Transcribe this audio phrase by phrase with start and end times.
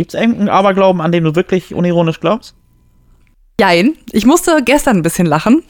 [0.00, 2.54] Gibt es irgendeinen Aberglauben, an dem du wirklich unironisch glaubst?
[3.60, 3.98] Jein.
[4.12, 5.62] Ich musste gestern ein bisschen lachen.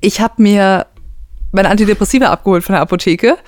[0.00, 0.86] Ich habe mir
[1.52, 3.38] meine Antidepressiva abgeholt von der Apotheke.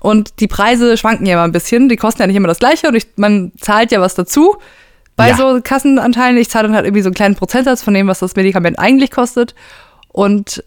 [0.00, 1.88] Und die Preise schwanken ja immer ein bisschen.
[1.88, 4.54] Die kosten ja nicht immer das Gleiche und ich, man zahlt ja was dazu.
[5.16, 5.36] Bei Ja.
[5.36, 8.36] so Kassenanteilen, ich zahle dann halt irgendwie so einen kleinen Prozentsatz von dem, was das
[8.36, 9.56] Medikament eigentlich kostet.
[10.12, 10.62] Und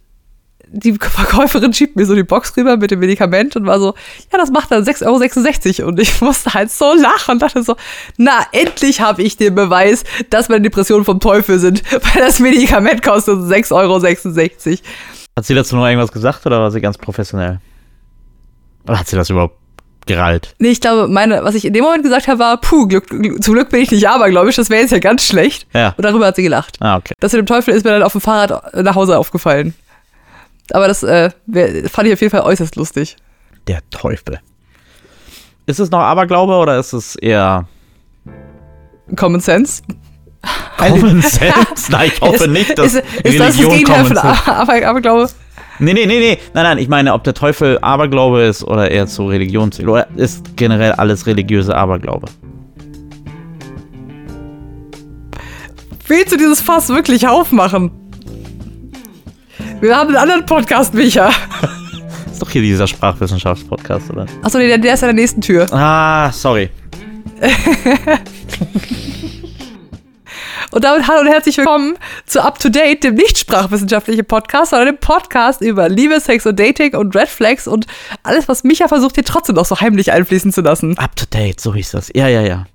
[0.71, 3.93] die Verkäuferin schiebt mir so die Box rüber mit dem Medikament und war so,
[4.31, 5.89] ja, das macht dann 6,66 Euro.
[5.89, 7.75] Und ich musste halt so lachen und dachte so,
[8.17, 13.01] na, endlich habe ich den Beweis, dass meine Depressionen vom Teufel sind, weil das Medikament
[13.03, 13.99] kostet 6,66 Euro.
[15.35, 17.59] Hat sie dazu noch irgendwas gesagt oder war sie ganz professionell?
[18.87, 19.55] Oder hat sie das überhaupt
[20.05, 20.55] gerallt?
[20.59, 23.09] Nee, ich glaube, meine, was ich in dem Moment gesagt habe, war, puh, Glück,
[23.43, 25.67] zum Glück bin ich nicht abergläubisch, das wäre jetzt ja ganz schlecht.
[25.73, 25.93] Ja.
[25.97, 26.77] Und darüber hat sie gelacht.
[26.79, 27.13] Ah, okay.
[27.19, 29.75] Das mit dem Teufel ist mir dann auf dem Fahrrad nach Hause aufgefallen.
[30.73, 31.31] Aber das äh,
[31.89, 33.15] fand ich auf jeden Fall äußerst lustig.
[33.67, 34.39] Der Teufel.
[35.65, 37.67] Ist es noch Aberglaube oder ist es eher
[39.15, 39.83] Common Sense.
[40.77, 41.91] Common Sense?
[41.91, 45.29] Nein, ich hoffe nicht, dass ist, ist das das Gegenteil von Aberglaube?
[45.79, 46.39] Nee, nee, nee, nee.
[46.53, 49.87] Nein, nein, ich meine, ob der Teufel Aberglaube ist oder eher zu Religion zählt.
[49.87, 52.27] Oder ist generell alles religiöse Aberglaube?
[56.07, 57.91] Willst du dieses Fass wirklich aufmachen?
[59.79, 61.29] Wir haben einen anderen Podcast, Micha.
[62.31, 64.25] Ist doch hier dieser Sprachwissenschaftspodcast, oder?
[64.41, 65.65] Achso, nee, der, der ist an der nächsten Tür.
[65.71, 66.69] Ah, sorry.
[70.71, 74.87] Und damit hallo und herzlich willkommen zu Up to Date, dem nicht sprachwissenschaftlichen Podcast, sondern
[74.95, 77.87] dem Podcast über Liebe, Sex und Dating und Red Flags und
[78.21, 80.97] alles, was Micha versucht, hier trotzdem noch so heimlich einfließen zu lassen.
[80.97, 82.11] Up to date, so hieß das.
[82.13, 82.65] Ja, ja, ja.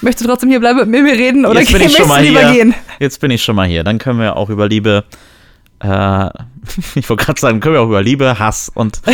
[0.00, 2.48] Möchtest du trotzdem hier bleiben mit mir reden oder Jetzt bin ich schon mal lieber
[2.48, 2.64] hier.
[2.64, 2.74] gehen?
[2.98, 3.84] Jetzt bin ich schon mal hier.
[3.84, 5.04] Dann können wir auch über Liebe.
[5.82, 6.30] Äh,
[6.94, 9.00] ich wollte gerade sagen, können wir auch über Liebe, Hass und.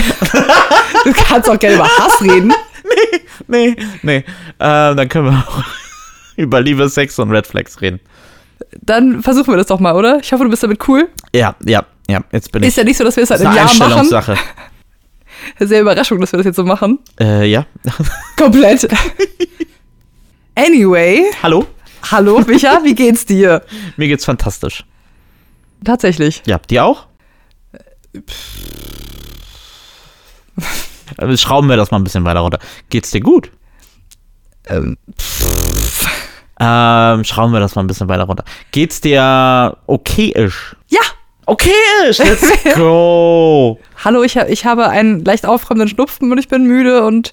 [1.05, 2.53] Du kannst auch gerne über Hass reden.
[3.47, 4.17] nee, nee.
[4.17, 4.25] Äh,
[4.59, 5.63] dann können wir auch
[6.37, 8.01] über Liebe, Sex und Red Flags reden.
[8.83, 10.19] Dann versuchen wir das doch mal, oder?
[10.21, 11.09] Ich hoffe, du bist damit cool.
[11.35, 12.21] Ja, ja, ja.
[12.33, 12.71] Jetzt bin ich.
[12.71, 13.73] Ist ja nicht so, dass wir es halt ist im Jahr
[14.11, 14.37] machen.
[15.61, 16.99] Sehr Überraschung, dass wir das jetzt so machen.
[17.21, 17.65] Äh, ja.
[18.37, 18.89] Komplett.
[20.57, 21.67] Anyway, Hallo?
[22.11, 23.63] hallo Micha, wie geht's dir?
[23.97, 24.85] Mir geht's fantastisch.
[25.85, 26.43] Tatsächlich.
[26.47, 27.07] Ja, dir auch?
[31.17, 32.59] Äh, Schrauben wir das mal ein bisschen weiter runter.
[32.91, 33.51] Geht's dir gut?
[34.67, 34.97] Ähm,
[36.61, 38.45] Ähm, schrauben wir das mal ein bisschen weiter runter.
[38.73, 40.75] Geht's dir okayisch?
[40.89, 41.01] ja,
[41.47, 43.79] Okayisch, let's go.
[44.05, 47.33] hallo, ich, ich habe einen leicht aufkommenden Schnupfen und ich bin müde und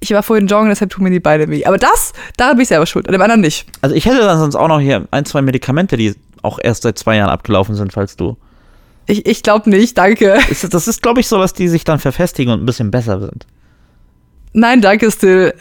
[0.00, 1.64] ich war vorhin joggen, deshalb tun mir die Beine weh.
[1.64, 3.66] Aber das, daran bin ich selber schuld, an dem anderen nicht.
[3.80, 6.98] Also ich hätte dann sonst auch noch hier ein, zwei Medikamente, die auch erst seit
[6.98, 8.36] zwei Jahren abgelaufen sind, falls du.
[9.06, 10.38] Ich, ich glaube nicht, danke.
[10.48, 13.20] Ist, das ist, glaube ich, so, dass die sich dann verfestigen und ein bisschen besser
[13.20, 13.46] sind.
[14.52, 15.54] Nein, danke, Still.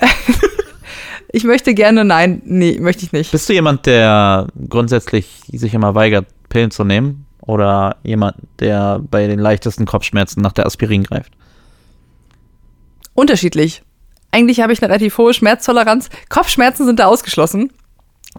[1.32, 3.32] ich möchte gerne, nein, nee, möchte ich nicht.
[3.32, 7.26] Bist du jemand, der grundsätzlich sich immer weigert, Pillen zu nehmen?
[7.42, 11.34] Oder jemand, der bei den leichtesten Kopfschmerzen nach der Aspirin greift?
[13.14, 13.84] Unterschiedlich.
[14.32, 16.10] Eigentlich habe ich eine relativ hohe Schmerztoleranz.
[16.30, 17.72] Kopfschmerzen sind da ausgeschlossen,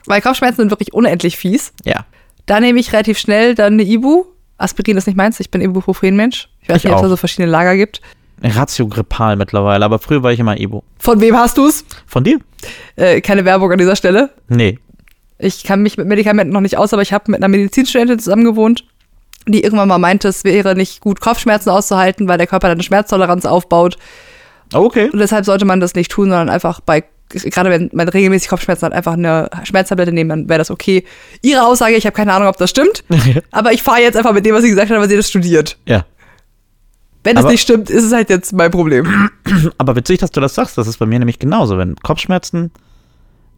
[0.07, 1.73] weil Kopfschmerzen sind wirklich unendlich fies.
[1.85, 2.07] Ja.
[2.47, 4.25] Da nehme ich relativ schnell dann eine Ibu.
[4.59, 6.49] Aspirin ist nicht meins, ich bin Ibuprofen-Mensch.
[6.63, 8.01] Ich weiß Ich nicht, ob es da so verschiedene Lager gibt.
[8.43, 10.83] Ratio grippal mittlerweile, aber früher war ich immer Ibo.
[10.99, 11.85] Von wem hast du's?
[12.07, 12.39] Von dir?
[12.97, 14.31] Äh, keine Werbung an dieser Stelle.
[14.49, 14.79] Nee.
[15.39, 18.45] Ich kann mich mit Medikamenten noch nicht aus, aber ich habe mit einer Medizinstudentin zusammen
[18.45, 18.85] gewohnt,
[19.47, 22.83] die irgendwann mal meinte, es wäre nicht gut, Kopfschmerzen auszuhalten, weil der Körper dann eine
[22.83, 23.97] Schmerztoleranz aufbaut.
[24.73, 25.11] Okay.
[25.13, 27.05] Und deshalb sollte man das nicht tun, sondern einfach bei,
[27.43, 31.05] gerade wenn man regelmäßig Kopfschmerzen hat, einfach eine Schmerztablette nehmen, dann wäre das okay.
[31.43, 33.05] Ihre Aussage, ich habe keine Ahnung, ob das stimmt,
[33.51, 35.77] aber ich fahre jetzt einfach mit dem, was sie gesagt hat, weil sie das studiert.
[35.87, 36.05] ja.
[37.27, 39.31] Wenn Aber- nicht stimmt, ist es halt jetzt mein Problem.
[39.79, 40.77] Aber witzig, dass du das sagst.
[40.77, 41.79] Das ist bei mir nämlich genauso.
[41.79, 42.71] Wenn Kopfschmerzen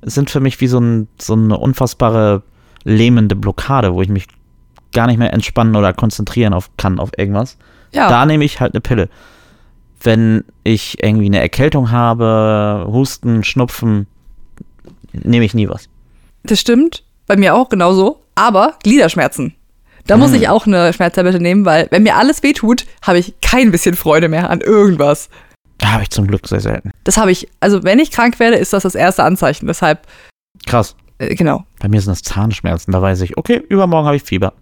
[0.03, 2.44] sind für mich wie so, ein, so eine unfassbare
[2.84, 4.28] lähmende Blockade, wo ich mich
[4.94, 7.58] gar nicht mehr entspannen oder konzentrieren auf, kann auf irgendwas.
[7.91, 9.08] Ja, Da nehme ich halt eine Pille.
[10.06, 14.06] Wenn ich irgendwie eine Erkältung habe, Husten, Schnupfen,
[15.12, 15.89] nehme ich nie was.
[16.44, 17.03] das stimmt.
[17.26, 18.23] Bei mir auch genauso.
[18.37, 19.55] Aber Gliederschmerzen.
[20.06, 20.37] Da muss Hm.
[20.41, 24.29] ich auch eine Schmerztablette nehmen, weil wenn mir alles wehtut, habe ich kein bisschen Freude
[24.29, 25.29] mehr an irgendwas.
[25.82, 26.93] Habe ich zum Glück sehr selten.
[27.03, 29.67] Das habe ich, also wenn ich krank werde, ist das das erste Anzeichen.
[29.67, 30.06] Deshalb,
[30.67, 30.94] Krass.
[31.19, 31.64] äh, genau.
[31.81, 32.93] Bei mir sind das Zahnschmerzen.
[32.93, 34.53] Da weiß ich, okay, übermorgen habe ich Fieber.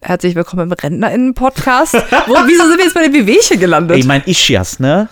[0.00, 1.94] Herzlich willkommen im RentnerInnen-Podcast.
[1.94, 3.96] Wieso sind wir jetzt bei den Wehwehchen gelandet?
[3.98, 5.08] Ich mein Ischias, ne?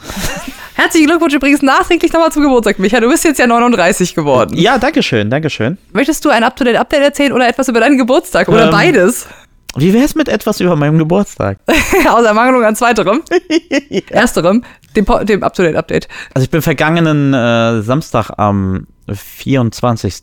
[0.75, 3.01] Herzlichen Glückwunsch übrigens nachträglich nochmal zum Geburtstag, Micha.
[3.01, 4.57] Du bist jetzt ja 39 geworden.
[4.57, 5.77] Ja, danke schön, danke schön.
[5.93, 8.49] Möchtest du ein Up-to-Date-Update erzählen oder etwas über deinen Geburtstag?
[8.49, 9.27] Oder Ähm, beides?
[9.75, 11.59] Wie wär's mit etwas über meinem Geburtstag?
[12.09, 13.23] Aus Ermangelung an zweiterem.
[14.11, 14.63] Ersterem.
[14.95, 16.07] Dem, dem Up-to-Date-Update.
[16.33, 20.15] Also ich bin vergangenen äh, Samstag am 24.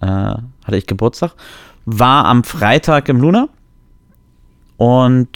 [0.00, 1.32] Äh, hatte ich Geburtstag,
[1.84, 3.48] war am Freitag im Luna
[4.78, 5.28] und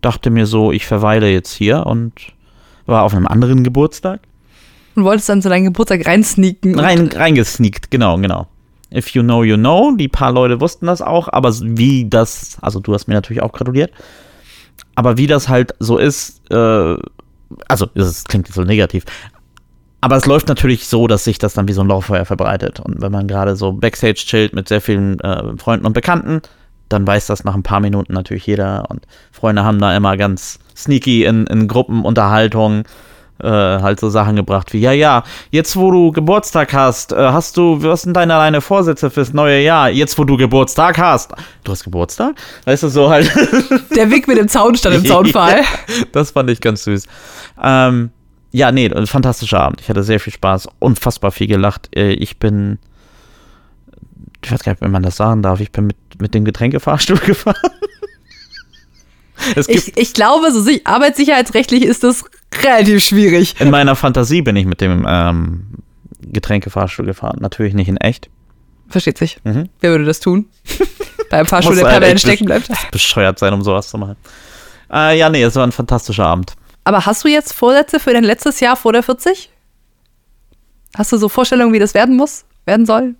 [0.00, 2.12] dachte mir so, ich verweile jetzt hier und
[2.86, 4.20] war auf einem anderen Geburtstag.
[4.94, 6.78] Und wolltest dann zu deinem Geburtstag reinsneaken.
[6.78, 8.46] Rein, reingesneakt, genau, genau.
[8.94, 9.94] If you know, you know.
[9.96, 13.52] Die paar Leute wussten das auch, aber wie das, also du hast mir natürlich auch
[13.52, 13.90] gratuliert,
[14.94, 16.96] aber wie das halt so ist, äh,
[17.68, 19.04] also es klingt jetzt so negativ,
[20.00, 22.78] aber es läuft natürlich so, dass sich das dann wie so ein Lauffeuer verbreitet.
[22.78, 26.42] Und wenn man gerade so Backstage chillt mit sehr vielen äh, Freunden und Bekannten,
[26.88, 28.90] dann weiß das nach ein paar Minuten natürlich jeder.
[28.90, 32.84] Und Freunde haben da immer ganz sneaky in, in Gruppenunterhaltungen
[33.42, 37.56] äh, halt so Sachen gebracht wie, ja, ja, jetzt wo du Geburtstag hast, äh, hast
[37.56, 39.90] du, was sind deine, deine Vorsätze fürs neue Jahr?
[39.90, 41.32] Jetzt wo du Geburtstag hast.
[41.64, 42.34] Du hast Geburtstag?
[42.64, 43.30] Weißt du, so halt.
[43.96, 45.62] Der Weg mit dem Zaun stand im Zaunfall.
[46.12, 47.06] das fand ich ganz süß.
[47.62, 48.10] Ähm,
[48.52, 49.82] ja, nee, ein fantastischer Abend.
[49.82, 51.94] Ich hatte sehr viel Spaß, unfassbar viel gelacht.
[51.94, 52.78] Äh, Ich bin,
[54.42, 57.18] ich weiß gar nicht, wenn man das sagen darf, ich bin mit, mit dem Getränkefahrstuhl
[57.26, 57.56] gefahren.
[59.66, 62.24] Ich, ich glaube, so sich, arbeitssicherheitsrechtlich ist das
[62.62, 63.54] relativ schwierig.
[63.60, 65.66] in meiner Fantasie bin ich mit dem ähm,
[66.20, 67.38] Getränkefahrstuhl gefahren.
[67.40, 68.30] Natürlich nicht in echt.
[68.88, 69.38] Versteht sich.
[69.44, 69.68] Mhm.
[69.80, 70.46] Wer würde das tun?
[71.30, 72.70] Bei einem Fahrstuhl, Muss der halt permanent stecken bleibt.
[72.92, 74.16] Bescheuert sein, um sowas zu machen.
[74.92, 76.54] Äh, ja, nee, es war ein fantastischer Abend.
[76.84, 79.50] Aber hast du jetzt Vorsätze für dein letztes Jahr vor der 40?
[80.96, 83.16] Hast du so Vorstellungen, wie das werden muss, werden soll?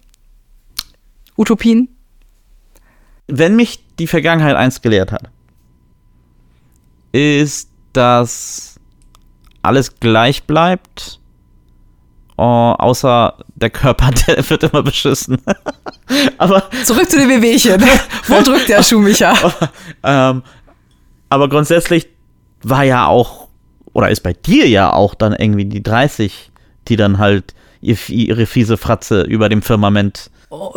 [1.37, 1.95] Utopien?
[3.28, 5.31] Wenn mich die Vergangenheit eins gelehrt hat,
[7.12, 8.78] ist, dass
[9.62, 11.19] alles gleich bleibt,
[12.38, 15.38] äh, außer der Körper, der wird immer beschissen.
[16.38, 17.82] aber, Zurück zu den Wehwehchen.
[18.28, 19.05] Wo drückt der Schuh,
[20.02, 20.43] ähm,
[21.29, 22.08] aber grundsätzlich
[22.62, 23.49] war ja auch,
[23.93, 26.50] oder ist bei dir ja auch dann irgendwie die 30,
[26.88, 30.31] die dann halt ihr, ihre fiese Fratze über dem Firmament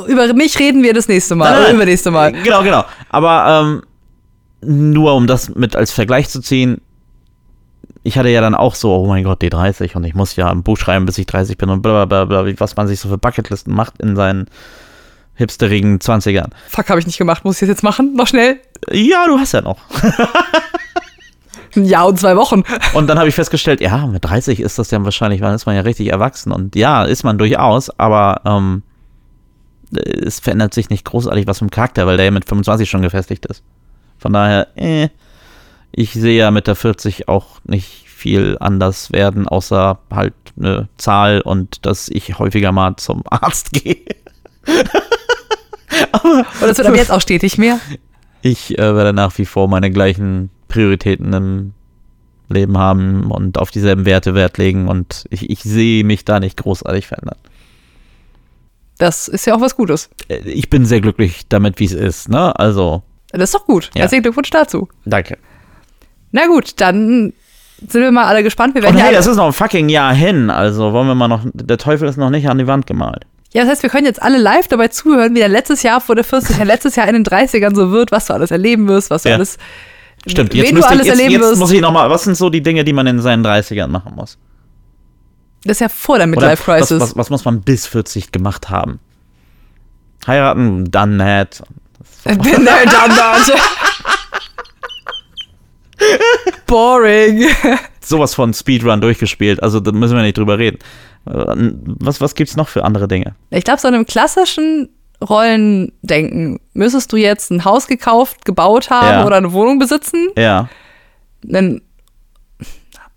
[0.07, 1.51] Über mich reden wir das nächste Mal.
[1.51, 2.31] Nein, nein, übernächste Mal.
[2.31, 2.85] Genau, genau.
[3.09, 3.81] Aber ähm,
[4.61, 6.81] nur um das mit als Vergleich zu ziehen,
[8.03, 10.63] ich hatte ja dann auch so, oh mein Gott, D30 und ich muss ja ein
[10.63, 13.09] Buch schreiben, bis ich 30 bin und bla bla bla, bla was man sich so
[13.09, 14.47] für Bucketlisten macht in seinen
[15.35, 16.49] hipsterigen 20ern.
[16.67, 17.45] Fuck, habe ich nicht gemacht.
[17.45, 18.13] Muss ich das jetzt machen?
[18.15, 18.59] Noch schnell?
[18.91, 19.77] Ja, du hast ja noch.
[21.75, 22.63] Ein Jahr und zwei Wochen.
[22.93, 25.75] Und dann habe ich festgestellt, ja, mit 30 ist das ja wahrscheinlich, dann ist man
[25.75, 26.51] ja richtig erwachsen.
[26.51, 28.83] Und ja, ist man durchaus, aber ähm,
[29.91, 33.45] es verändert sich nicht großartig was im Charakter, weil der ja mit 25 schon gefestigt
[33.45, 33.63] ist.
[34.17, 35.09] Von daher, äh,
[35.91, 41.41] ich sehe ja mit der 40 auch nicht viel anders werden, außer halt eine Zahl
[41.41, 43.97] und dass ich häufiger mal zum Arzt gehe.
[46.23, 47.79] Und das wird aber jetzt auch stetig mehr.
[48.41, 51.73] Ich äh, werde nach wie vor meine gleichen Prioritäten im
[52.47, 56.57] Leben haben und auf dieselben Werte Wert legen und ich, ich sehe mich da nicht
[56.57, 57.37] großartig verändern.
[58.99, 60.09] Das ist ja auch was Gutes.
[60.27, 62.57] Äh, Ich bin sehr glücklich damit, wie es ist, ne?
[62.59, 63.01] Also,
[63.31, 63.89] Das ist doch gut.
[63.95, 64.01] Ja.
[64.01, 64.87] Herzlichen Glückwunsch dazu.
[65.05, 65.37] danke.
[66.31, 67.33] Na gut, dann
[67.87, 68.75] sind wir mal alle gespannt.
[68.75, 71.15] Wir werden Und ja, hey, das ist noch ein fucking Jahr hin, also wollen wir
[71.15, 73.25] mal noch, der Teufel ist noch nicht an die Wand gemalt.
[73.51, 76.13] ja, das heißt, wir können jetzt alle live dabei zuhören, wie dein letztes Jahr vor
[76.15, 79.09] der 40, dein letztes Jahr in den 30ern so wird, was du alles erleben wirst,
[79.09, 79.35] was du Ja.
[79.35, 79.57] alles,
[80.27, 81.59] Stimmt, wen jetzt, du müsste, alles jetzt, erleben jetzt wirst.
[81.59, 84.37] muss ich nochmal, was sind so die Dinge, die man in seinen 30ern machen muss?
[85.63, 86.99] Das ist ja vor der Oder Midlife Crisis.
[87.01, 88.99] Was, was, was muss man bis 40 gemacht haben?
[90.27, 91.61] Heiraten, dann nicht.
[92.23, 93.11] Bin der dann
[96.67, 97.45] Boring.
[98.01, 100.79] sowas von Speedrun durchgespielt, also da müssen wir nicht drüber reden.
[101.25, 103.35] Was, was gibt's noch für andere Dinge?
[103.49, 104.89] Ich glaube, so in einem klassischen
[105.27, 109.25] Rollendenken müsstest du jetzt ein Haus gekauft, gebaut haben Ja.
[109.25, 110.69] oder eine Wohnung besitzen, Ja.
[111.51, 111.81] einen,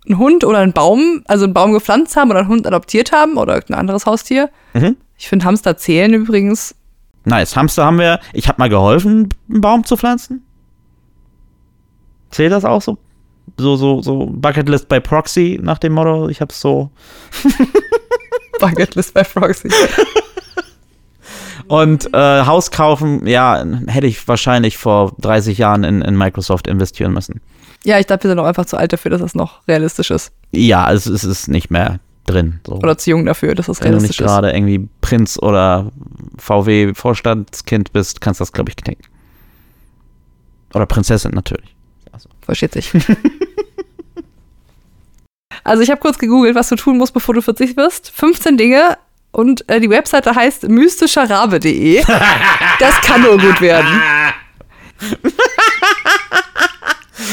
[0.07, 3.37] einen Hund oder einen Baum, also einen Baum gepflanzt haben oder einen Hund adoptiert haben
[3.37, 4.51] oder irgendein anderes Haustier.
[4.75, 4.97] Mhm.
[5.17, 6.75] Ich finde Hamster zählen übrigens.
[7.25, 7.55] Nice.
[7.55, 8.19] Hamster haben wir.
[8.33, 10.45] Ich habe mal geholfen, einen Baum zu pflanzen.
[12.31, 12.99] Zählt das auch so?
[13.59, 16.91] So, so, so Bucketlist bei Proxy nach dem Motto, ich habe so.
[18.61, 19.69] Bucketlist bei Frogsy.
[21.69, 27.13] Und äh, Haus kaufen, ja, hätte ich wahrscheinlich vor 30 Jahren in, in Microsoft investieren
[27.13, 27.41] müssen.
[27.85, 30.33] Ja, ich glaube, wir sind auch einfach zu alt dafür, dass das noch realistisch ist.
[30.53, 32.61] Ja, es, es ist nicht mehr drin.
[32.67, 32.75] So.
[32.75, 34.27] Oder zu jung dafür, dass das Wenn du nicht realistisch ist.
[34.27, 35.91] gerade irgendwie Prinz oder
[36.39, 39.05] VW-Vorstandskind bist, kannst du das, glaube ich, knicken.
[40.75, 41.75] Oder Prinzessin natürlich.
[42.43, 42.91] Versteht sich.
[45.65, 48.11] also ich habe kurz gegoogelt, was du tun musst, bevor du 40 wirst.
[48.11, 48.97] 15 Dinge
[49.33, 52.05] und äh, die Webseite heißt mystischerabe.de.
[52.79, 54.01] Das kann nur gut werden.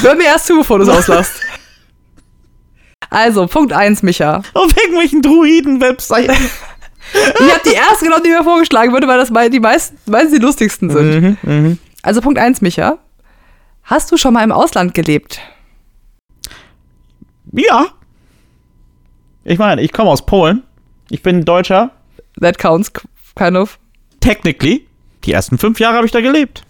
[0.02, 1.40] Hör mir erst zu, bevor du es auslachst.
[3.10, 4.42] Also, Punkt 1, Micha.
[4.54, 6.36] Auf irgendwelchen Druiden-Webseiten.
[7.12, 10.38] Ich habe die erste genommen, die mir vorgeschlagen wurde, weil das die meisten, meisten die
[10.40, 11.20] lustigsten sind.
[11.20, 11.78] Mhm, mhm.
[12.02, 12.98] Also Punkt 1, Micha.
[13.82, 15.40] Hast du schon mal im Ausland gelebt?
[17.50, 17.86] Ja.
[19.42, 20.62] Ich meine, ich komme aus Polen.
[21.08, 21.90] Ich bin Deutscher.
[22.40, 22.92] That counts,
[23.34, 23.78] kind of.
[24.20, 24.86] Technically.
[25.24, 26.62] Die ersten fünf Jahre habe ich da gelebt.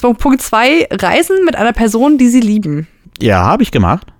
[0.00, 2.86] Punkt 2, Reisen mit einer Person, die sie lieben.
[3.20, 4.12] Ja, habe ich gemacht.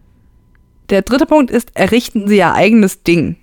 [0.90, 3.36] Der dritte Punkt ist, errichten sie ihr eigenes Ding.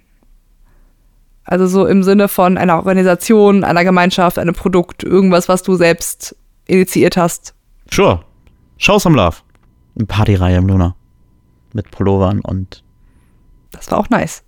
[1.43, 6.35] Also so im Sinne von einer Organisation, einer Gemeinschaft, einem Produkt, irgendwas, was du selbst
[6.65, 7.53] initiiert hast.
[7.91, 8.23] Sure.
[8.77, 9.37] Show some love.
[9.95, 10.95] Eine Partyreihe im Luna.
[11.73, 12.83] Mit Pullovern und.
[13.71, 14.43] Das war auch nice.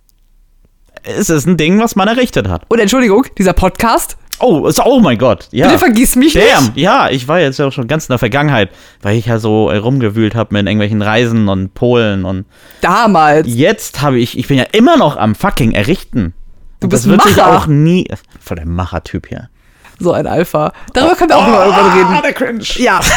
[1.02, 2.64] Es ist ein Ding, was man errichtet hat.
[2.68, 5.48] Und Entschuldigung, dieser Podcast, Oh, oh mein Gott.
[5.50, 5.66] Ja.
[5.66, 6.76] bitte vergiss mich Damn, nicht.
[6.76, 8.70] ja, ich war jetzt ja auch schon ganz in der Vergangenheit,
[9.02, 12.44] weil ich ja so äh, rumgewühlt habe mit irgendwelchen Reisen und Polen und
[12.82, 13.46] Damals.
[13.48, 16.34] jetzt habe ich, ich bin ja immer noch am fucking Errichten.
[16.80, 17.56] Du Und bist das wird sich Macher.
[17.56, 18.06] auch nie,
[18.40, 19.48] voll der Macher-Typ hier.
[19.98, 20.72] So ein Alpha.
[20.92, 22.14] Darüber können wir auch mal irgendwann reden.
[22.18, 22.62] Ah, der Cringe.
[22.76, 23.00] Ja.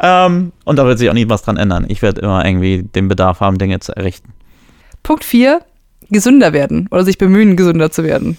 [0.00, 1.84] Ähm, und da wird sich auch nie was dran ändern.
[1.88, 4.32] Ich werde immer irgendwie den Bedarf haben, Dinge zu errichten.
[5.04, 5.60] Punkt 4,
[6.10, 8.38] gesünder werden oder sich bemühen, gesünder zu werden.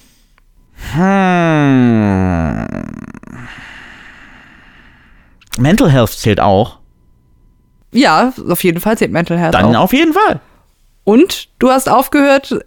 [0.93, 2.67] Hm.
[5.59, 6.79] Mental Health zählt auch.
[7.91, 9.83] Ja, auf jeden Fall zählt Mental Health Dann auch.
[9.83, 10.39] auf jeden Fall.
[11.03, 12.59] Und du hast aufgehört,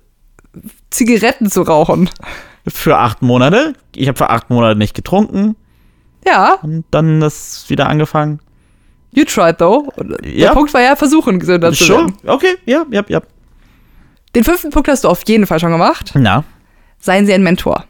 [0.90, 2.08] Zigaretten zu rauchen.
[2.68, 3.72] Für acht Monate.
[3.94, 5.56] Ich habe für acht Monate nicht getrunken
[6.26, 8.40] Ja, und dann das wieder angefangen.
[9.12, 9.88] you tried though.
[9.96, 10.48] Und Ja.
[10.48, 12.06] Der Punkt war ja, versuchen, gesünder zu Schon?
[12.08, 12.28] werden.
[12.28, 13.20] Okay, ja, ja, ja.
[14.34, 16.12] Den fünften Punkt hast du auf jeden Fall schon gemacht.
[16.14, 16.44] Na.
[16.98, 17.84] Seien Sie ein Mentor.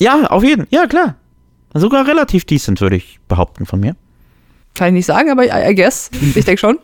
[0.00, 1.16] Ja, auf jeden Ja, klar.
[1.74, 3.96] Sogar relativ decent, würde ich behaupten von mir.
[4.74, 6.10] Kann ich nicht sagen, aber I, guess.
[6.34, 6.78] Ich denke schon.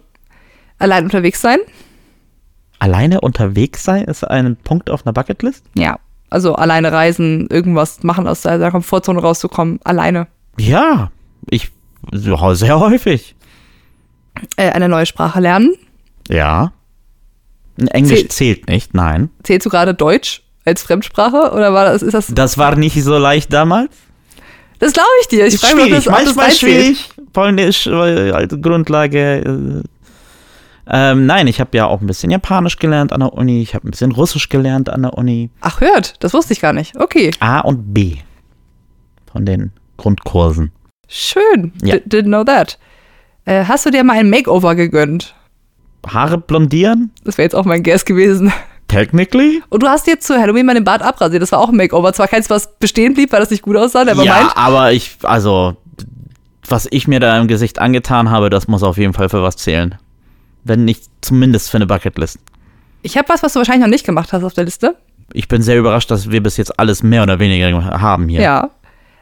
[0.79, 1.59] Allein unterwegs sein.
[2.79, 5.65] Alleine unterwegs sein ist ein Punkt auf einer Bucketlist?
[5.75, 5.99] Ja.
[6.31, 9.81] Also alleine reisen, irgendwas machen, aus der Komfortzone rauszukommen.
[9.85, 10.29] Alleine.
[10.59, 11.11] Ja.
[11.51, 11.71] Ich.
[12.13, 13.35] Sehr häufig.
[14.57, 15.75] Äh, eine neue Sprache lernen.
[16.29, 16.73] Ja.
[17.77, 19.31] Englisch Zählt- zählt nicht, nein.
[19.43, 21.53] Zählst du gerade Deutsch als Fremdsprache?
[21.53, 22.27] Oder war das, ist das.
[22.29, 23.91] Das war nicht so leicht damals.
[24.79, 25.47] Das glaube ich dir.
[25.47, 26.97] Ich Ist frage mich, ob schwierig, das, ob das manchmal reinzählt.
[26.97, 27.11] schwierig.
[27.33, 29.83] Polnisch äh, als Grundlage.
[29.83, 29.83] Äh,
[30.93, 33.61] ähm, nein, ich habe ja auch ein bisschen Japanisch gelernt an der Uni.
[33.63, 35.51] Ich habe ein bisschen Russisch gelernt an der Uni.
[35.61, 36.15] Ach, hört.
[36.25, 36.97] Das wusste ich gar nicht.
[36.99, 37.31] Okay.
[37.41, 38.17] A und B
[39.31, 40.73] von den Grundkursen.
[41.07, 41.73] Schön.
[41.83, 41.97] Ja.
[41.99, 42.79] D didn't know that.
[43.45, 45.35] Äh, hast du dir mal ein Makeover gegönnt?
[46.09, 47.13] Haare blondieren?
[47.25, 48.53] Das wäre jetzt auch mein Guess gewesen.
[48.91, 49.63] Technically?
[49.69, 51.41] Und du hast dir zu Halloween mal den Bart abrasiert.
[51.43, 52.13] Das war auch ein Makeover.
[52.13, 54.57] Zwar keins, was bestehen blieb, weil das nicht gut aussah, aber ja, meint.
[54.57, 55.77] aber ich, also,
[56.69, 59.57] was ich mir da im Gesicht angetan habe, das muss auf jeden Fall für was
[59.57, 59.95] zählen.
[60.65, 62.39] Wenn nicht zumindest für eine Bucketlist.
[63.03, 64.97] Ich habe was, was du wahrscheinlich noch nicht gemacht hast auf der Liste.
[65.33, 68.43] Ich bin sehr überrascht, dass wir bis jetzt alles mehr oder weniger haben hier.
[68.43, 68.71] Ja.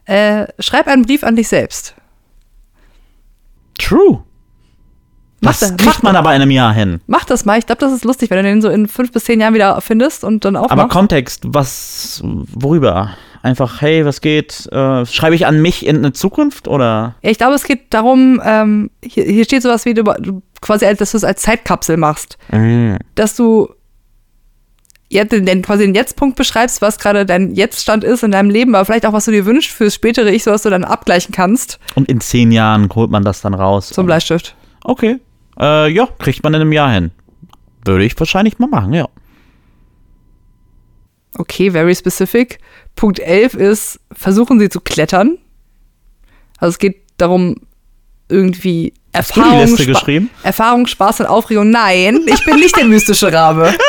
[0.06, 1.94] Äh, schreib einen Brief an dich selbst.
[3.78, 4.24] True.
[5.40, 7.00] Mach Das das, kriegt man aber in einem Jahr hin.
[7.06, 7.58] mach das mal.
[7.58, 9.80] Ich glaube, das ist lustig, wenn du den so in fünf bis zehn Jahren wieder
[9.80, 10.90] findest und dann Aber aufmachst.
[10.90, 13.10] Kontext, was, worüber?
[13.42, 14.66] Einfach, hey, was geht?
[14.72, 17.14] Äh, schreibe ich an mich in eine Zukunft oder?
[17.22, 20.86] Ja, ich glaube, es geht darum, ähm, hier, hier steht sowas wie, du, du quasi,
[20.96, 22.36] dass du es als Zeitkapsel machst.
[23.14, 23.68] Dass du
[25.08, 28.74] jetzt den, den, quasi den Jetztpunkt beschreibst, was gerade dein Jetztstand ist in deinem Leben,
[28.74, 31.32] aber vielleicht auch, was du dir wünschst fürs spätere Ich, so dass du dann abgleichen
[31.32, 33.90] kannst Und in zehn Jahren holt man das dann raus.
[33.90, 34.56] zum Bleistift.
[34.84, 35.18] Okay.
[35.60, 37.10] Äh, ja, kriegt man in einem Jahr hin.
[37.84, 39.08] Würde ich wahrscheinlich mal machen, ja.
[41.36, 42.58] Okay, very specific.
[42.96, 45.38] Punkt 11 ist, versuchen Sie zu klettern.
[46.58, 47.56] Also es geht darum,
[48.28, 50.30] irgendwie Hast du die Erfahrung, Liste Spa- geschrieben?
[50.42, 51.70] Erfahrung, Spaß und Aufregung.
[51.70, 53.72] Nein, ich bin nicht der mystische Rabe.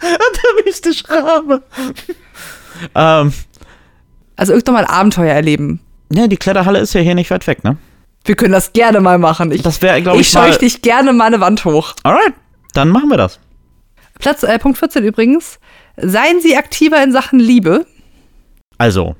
[0.00, 1.62] Der mystische Rabe.
[2.94, 3.32] ähm,
[4.36, 5.80] Also irgendwann mal ein Abenteuer erleben.
[6.12, 7.76] ja, die Kletterhalle ist ja hier nicht weit weg, ne?
[8.24, 9.52] Wir können das gerne mal machen.
[9.52, 11.94] Ich, Das wäre, glaube ich ich, scheuche dich gerne mal eine Wand hoch.
[12.02, 12.34] Alright,
[12.74, 13.38] dann machen wir das.
[14.18, 15.58] Platz, äh, Punkt 14 übrigens.
[15.96, 17.86] Seien Sie aktiver in Sachen Liebe,
[18.76, 19.16] Also,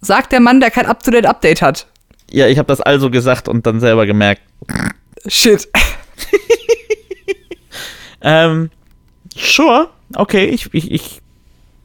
[0.00, 1.86] sagt der Mann, der kein Up-to-Date-Update hat.
[2.30, 4.42] ja, ich habe das also gesagt und dann selber gemerkt.
[5.26, 5.68] Shit.
[8.22, 8.70] Ähm,
[9.34, 11.22] sure, okay, ich, ich, ich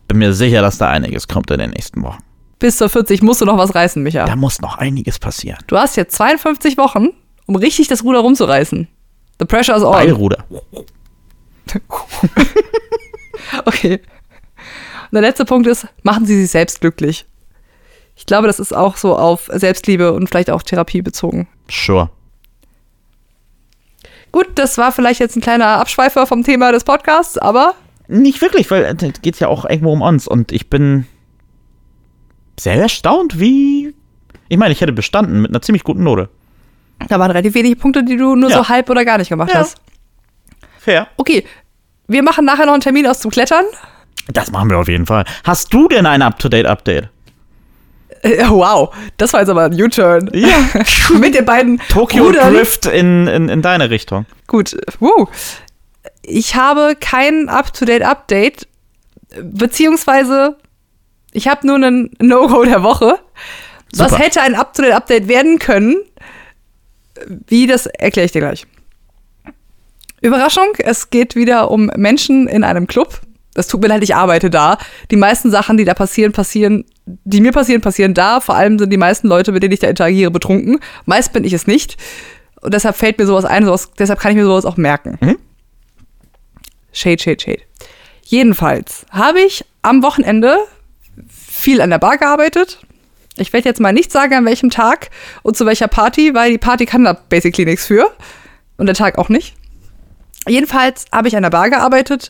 [0.08, 2.22] bin mir sicher, dass da einiges kommt in den nächsten Wochen.
[2.60, 4.26] Bis zur 40 musst du noch was reißen, Micha.
[4.26, 5.60] Da muss noch einiges passieren.
[5.68, 7.10] Du hast jetzt 52 Wochen,
[7.46, 8.88] um richtig das Ruder rumzureißen.
[9.40, 9.92] The pressure is on.
[9.92, 10.46] Beilruder.
[13.66, 14.02] Okay.
[15.04, 17.26] Und der letzte Punkt ist, machen Sie sich selbst glücklich.
[18.16, 21.48] Ich glaube, das ist auch so auf Selbstliebe und vielleicht auch Therapie bezogen.
[21.70, 22.10] Sure.
[24.32, 27.76] Gut, das war vielleicht jetzt ein kleiner Abschweifer vom Thema des Podcasts, aber
[28.08, 31.06] Nicht wirklich, weil es geht ja auch irgendwo um uns und ich bin
[32.60, 33.94] sehr erstaunt, wie.
[34.48, 36.30] Ich meine, ich hätte bestanden mit einer ziemlich guten Note.
[37.10, 38.58] da waren relativ wenige Punkte, die du nur Ja.
[38.58, 39.60] so halb oder gar nicht gemacht Ja.
[39.60, 39.78] hast.
[40.80, 41.08] Fair.
[41.18, 41.46] Okay,
[42.08, 43.66] wir machen nachher noch einen Termin aus zum Klettern.
[44.32, 45.26] Das machen wir auf jeden Fall.
[45.44, 47.10] Hast du denn ein Up-to-Date-Update?
[48.22, 50.30] Äh, wow, das war jetzt aber ein U-Turn.
[50.34, 50.56] Ja.
[51.20, 52.54] Mit den beiden Tokyo Rudern.
[52.54, 54.26] Drift in, in, in deine Richtung.
[54.48, 55.28] Gut, wow.
[56.24, 58.68] Ich habe kein Up-to-Date-Update,
[59.44, 60.58] beziehungsweise
[61.36, 63.20] ich habe nur einen No-Go der Woche.
[63.96, 64.24] Was Super.
[64.24, 65.98] hätte ein Up-to-Date-Update werden können?
[67.48, 68.66] Wie, das erkläre ich dir gleich.
[70.22, 73.22] Überraschung, es geht wieder um Menschen in einem Club.
[73.54, 74.78] Es tut mir leid, ich arbeite da.
[75.12, 78.40] Die meisten Sachen, die da passieren, passieren, die mir passieren, passieren da.
[78.40, 80.80] Vor allem sind die meisten Leute, mit denen ich da interagiere, betrunken.
[81.06, 81.98] Meist bin ich es nicht.
[82.62, 85.18] Und deshalb fällt mir sowas ein, sowas, deshalb kann ich mir sowas auch merken.
[85.22, 85.38] Mhm.
[86.92, 87.62] Shade, shade, shade.
[88.24, 90.58] Jedenfalls habe ich am Wochenende
[91.56, 92.80] viel an der Bar gearbeitet.
[93.38, 95.10] Ich werde jetzt mal nicht sagen, an welchem Tag
[95.44, 98.12] und zu welcher Party, weil die Party kann da basically nichts für.
[98.78, 99.56] Und der Tag auch nicht.
[100.48, 102.30] Jedenfalls habe ich an der Bar gearbeitet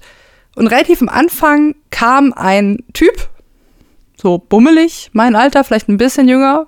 [0.56, 3.30] und relativ am Anfang kam ein Typ,
[4.16, 6.68] so bummelig, mein Alter, vielleicht ein bisschen jünger,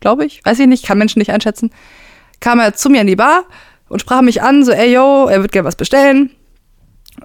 [0.00, 1.70] glaube ich, weiß ich nicht, kann Menschen nicht einschätzen,
[2.40, 3.44] kam er zu mir in die Bar
[3.88, 6.30] und sprach mich an, so, ey, yo, er wird gerne was bestellen.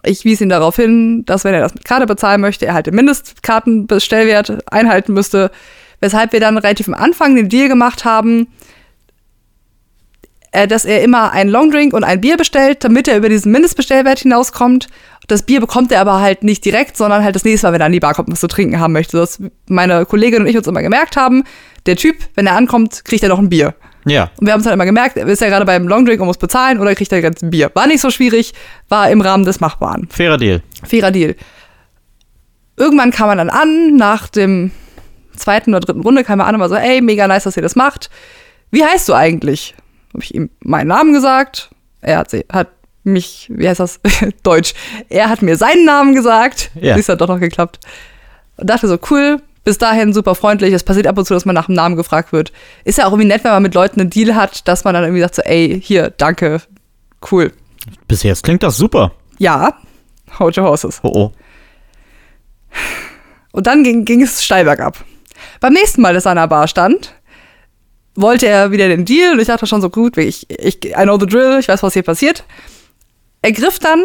[0.07, 2.87] Ich wies ihn darauf hin, dass wenn er das mit Karte bezahlen möchte, er halt
[2.87, 5.51] den Mindestkartenbestellwert einhalten müsste,
[5.99, 8.47] weshalb wir dann relativ am Anfang den Deal gemacht haben,
[10.51, 14.19] äh, dass er immer einen Longdrink und ein Bier bestellt, damit er über diesen Mindestbestellwert
[14.19, 14.87] hinauskommt.
[15.27, 17.87] Das Bier bekommt er aber halt nicht direkt, sondern halt das nächste Mal, wenn er
[17.87, 19.17] an die Bar kommt was zu trinken haben möchte.
[19.17, 21.43] Dass meine Kollegin und ich uns immer gemerkt haben,
[21.85, 23.75] der Typ, wenn er ankommt, kriegt er noch ein Bier.
[24.09, 24.29] Ja.
[24.39, 26.79] Und wir haben es halt immer gemerkt, ist er gerade beim Longdrink und muss bezahlen
[26.79, 27.71] oder kriegt er jetzt ein Bier.
[27.73, 28.53] War nicht so schwierig,
[28.89, 30.07] war im Rahmen des Machbaren.
[30.09, 30.61] Fairer Deal.
[30.83, 31.35] Fairer Deal.
[32.75, 34.71] Irgendwann kam er dann an, nach dem
[35.35, 37.63] zweiten oder dritten Runde kam er an und war so, ey, mega nice, dass ihr
[37.63, 38.09] das macht.
[38.71, 39.75] Wie heißt du eigentlich?
[40.13, 41.69] Habe ich ihm meinen Namen gesagt.
[42.01, 42.69] Er hat, sie- hat
[43.03, 43.99] mich, wie heißt das?
[44.43, 44.73] Deutsch.
[45.09, 46.71] Er hat mir seinen Namen gesagt.
[46.79, 46.95] Ja.
[46.95, 47.79] Das hat doch noch geklappt.
[48.57, 50.71] Und dachte so, cool, bis dahin super freundlich.
[50.71, 52.53] Es passiert ab und zu, dass man nach dem Namen gefragt wird.
[52.85, 55.03] Ist ja auch irgendwie nett, wenn man mit Leuten einen Deal hat, dass man dann
[55.03, 56.61] irgendwie sagt so, ey, hier, danke,
[57.29, 57.51] cool.
[58.07, 59.11] Bis jetzt klingt das super.
[59.39, 59.73] Ja,
[60.39, 61.01] hold your horses.
[61.03, 61.31] Oh oh.
[63.51, 65.03] Und dann ging, ging es steil bergab.
[65.59, 67.13] Beim nächsten Mal, dass er an der Bar stand,
[68.15, 71.19] wollte er wieder den Deal und ich dachte schon so gut, ich, ich, I know
[71.19, 72.45] the drill, ich weiß, was hier passiert.
[73.41, 73.99] Er griff dann,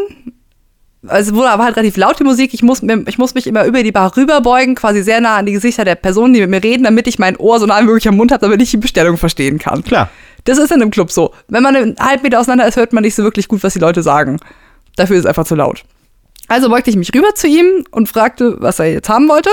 [1.07, 3.83] also wurde aber halt relativ laut die Musik, ich muss, ich muss mich immer über
[3.83, 6.85] die Bar rüberbeugen, quasi sehr nah an die Gesichter der Personen, die mit mir reden,
[6.85, 9.17] damit ich mein Ohr so nah wie möglich am Mund habe, damit ich die Bestellung
[9.17, 9.83] verstehen kann.
[9.83, 10.11] Klar.
[10.45, 11.33] Das ist in einem Club so.
[11.49, 13.79] Wenn man einen halben Meter auseinander ist, hört man nicht so wirklich gut, was die
[13.79, 14.39] Leute sagen.
[14.97, 15.85] Dafür ist es einfach zu laut.
[16.49, 19.51] Also beugte ich mich rüber zu ihm und fragte, was er jetzt haben wollte.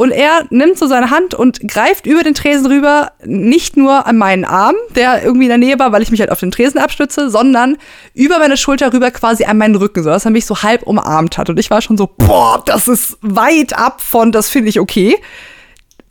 [0.00, 4.16] Und er nimmt so seine Hand und greift über den Tresen rüber, nicht nur an
[4.16, 6.80] meinen Arm, der irgendwie in der Nähe war, weil ich mich halt auf den Tresen
[6.80, 7.76] abstütze, sondern
[8.14, 11.50] über meine Schulter rüber quasi an meinen Rücken, sodass er mich so halb umarmt hat.
[11.50, 15.18] Und ich war schon so, boah, das ist weit ab von, das finde ich okay.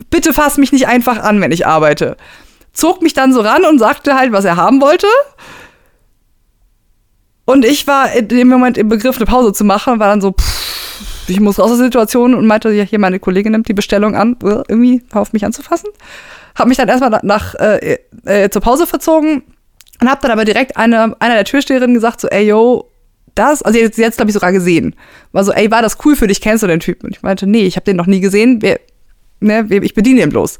[0.08, 2.16] Bitte fass mich nicht einfach an, wenn ich arbeite.
[2.72, 5.08] Zog mich dann so ran und sagte halt, was er haben wollte.
[7.44, 10.30] Und ich war in dem Moment im Begriff, eine Pause zu machen war dann so,
[10.30, 10.69] pff,
[11.30, 14.14] ich muss raus aus der Situation und meinte, ja, hier, meine Kollegin nimmt die Bestellung
[14.14, 15.90] an, äh, irgendwie auf mich anzufassen.
[16.54, 19.42] Hab mich dann erstmal nach, nach äh, äh, zur Pause verzogen
[20.00, 22.90] und hab dann aber direkt eine, einer der Türsteherinnen gesagt, so, ey, yo,
[23.34, 24.96] das, also jetzt, jetzt glaube ich sogar gesehen.
[25.32, 26.40] War so, ey, war das cool für dich?
[26.40, 27.06] Kennst du den Typen?
[27.06, 28.60] Und ich meinte, nee, ich habe den noch nie gesehen.
[28.60, 28.80] Wer,
[29.40, 30.58] ne, ich bediene ihn bloß.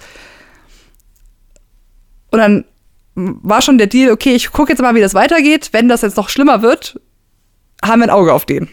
[2.30, 2.64] Und dann
[3.14, 5.70] war schon der Deal, okay, ich gucke jetzt mal, wie das weitergeht.
[5.72, 7.00] Wenn das jetzt noch schlimmer wird,
[7.84, 8.68] haben wir ein Auge auf den.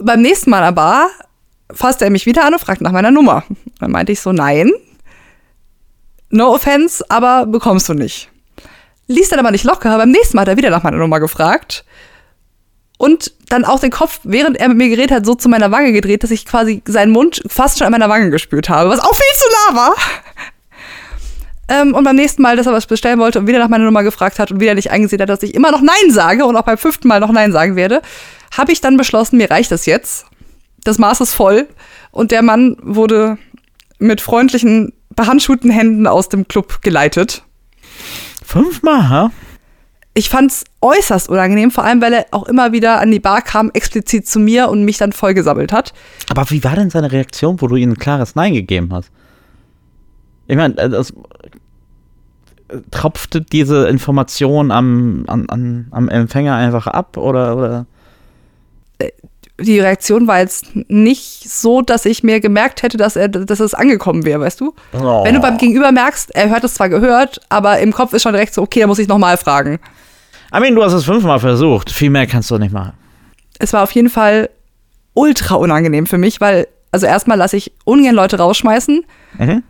[0.00, 1.08] Beim nächsten Mal aber
[1.72, 3.44] fasste er mich wieder an und fragte nach meiner Nummer.
[3.80, 4.70] Dann meinte ich so, nein.
[6.30, 8.28] No offense, aber bekommst du nicht.
[9.06, 9.96] Ließ dann aber nicht locker.
[9.96, 11.84] Beim nächsten Mal hat er wieder nach meiner Nummer gefragt.
[12.96, 15.92] Und dann auch den Kopf, während er mit mir geredet hat, so zu meiner Wange
[15.92, 19.14] gedreht, dass ich quasi seinen Mund fast schon an meiner Wange gespürt habe, was auch
[19.14, 19.94] viel zu nah war.
[21.68, 24.02] Ähm, und beim nächsten Mal, dass er was bestellen wollte und wieder nach meiner Nummer
[24.02, 26.62] gefragt hat und wieder nicht eingesehen hat, dass ich immer noch Nein sage und auch
[26.62, 28.02] beim fünften Mal noch Nein sagen werde,
[28.56, 30.26] habe ich dann beschlossen, mir reicht das jetzt.
[30.82, 31.68] Das Maß ist voll.
[32.10, 33.38] Und der Mann wurde
[33.98, 37.44] mit freundlichen, behandschuhten Händen aus dem Club geleitet.
[38.44, 39.30] Fünfmal, ha?
[40.14, 43.42] ich fand es äußerst unangenehm, vor allem weil er auch immer wieder an die Bar
[43.42, 45.92] kam, explizit zu mir und mich dann vollgesammelt hat.
[46.30, 49.10] Aber wie war denn seine Reaktion, wo du ihm ein klares Nein gegeben hast?
[50.46, 51.12] Ich meine, äh, das
[52.92, 57.86] tropfte diese Information am, an, an, am Empfänger einfach ab oder, oder?
[59.60, 63.72] Die Reaktion war jetzt nicht so, dass ich mir gemerkt hätte, dass er, dass es
[63.72, 64.74] angekommen wäre, weißt du?
[64.92, 65.24] Oh.
[65.24, 68.32] Wenn du beim Gegenüber merkst, er hört es zwar gehört, aber im Kopf ist schon
[68.32, 69.78] direkt so, okay, da muss ich nochmal fragen.
[70.54, 71.90] I mean, du hast es fünfmal versucht.
[71.90, 72.94] Viel mehr kannst du nicht machen.
[73.58, 74.50] Es war auf jeden Fall
[75.14, 79.04] ultra unangenehm für mich, weil, also erstmal lasse ich ungern Leute rausschmeißen.
[79.38, 79.62] Mhm.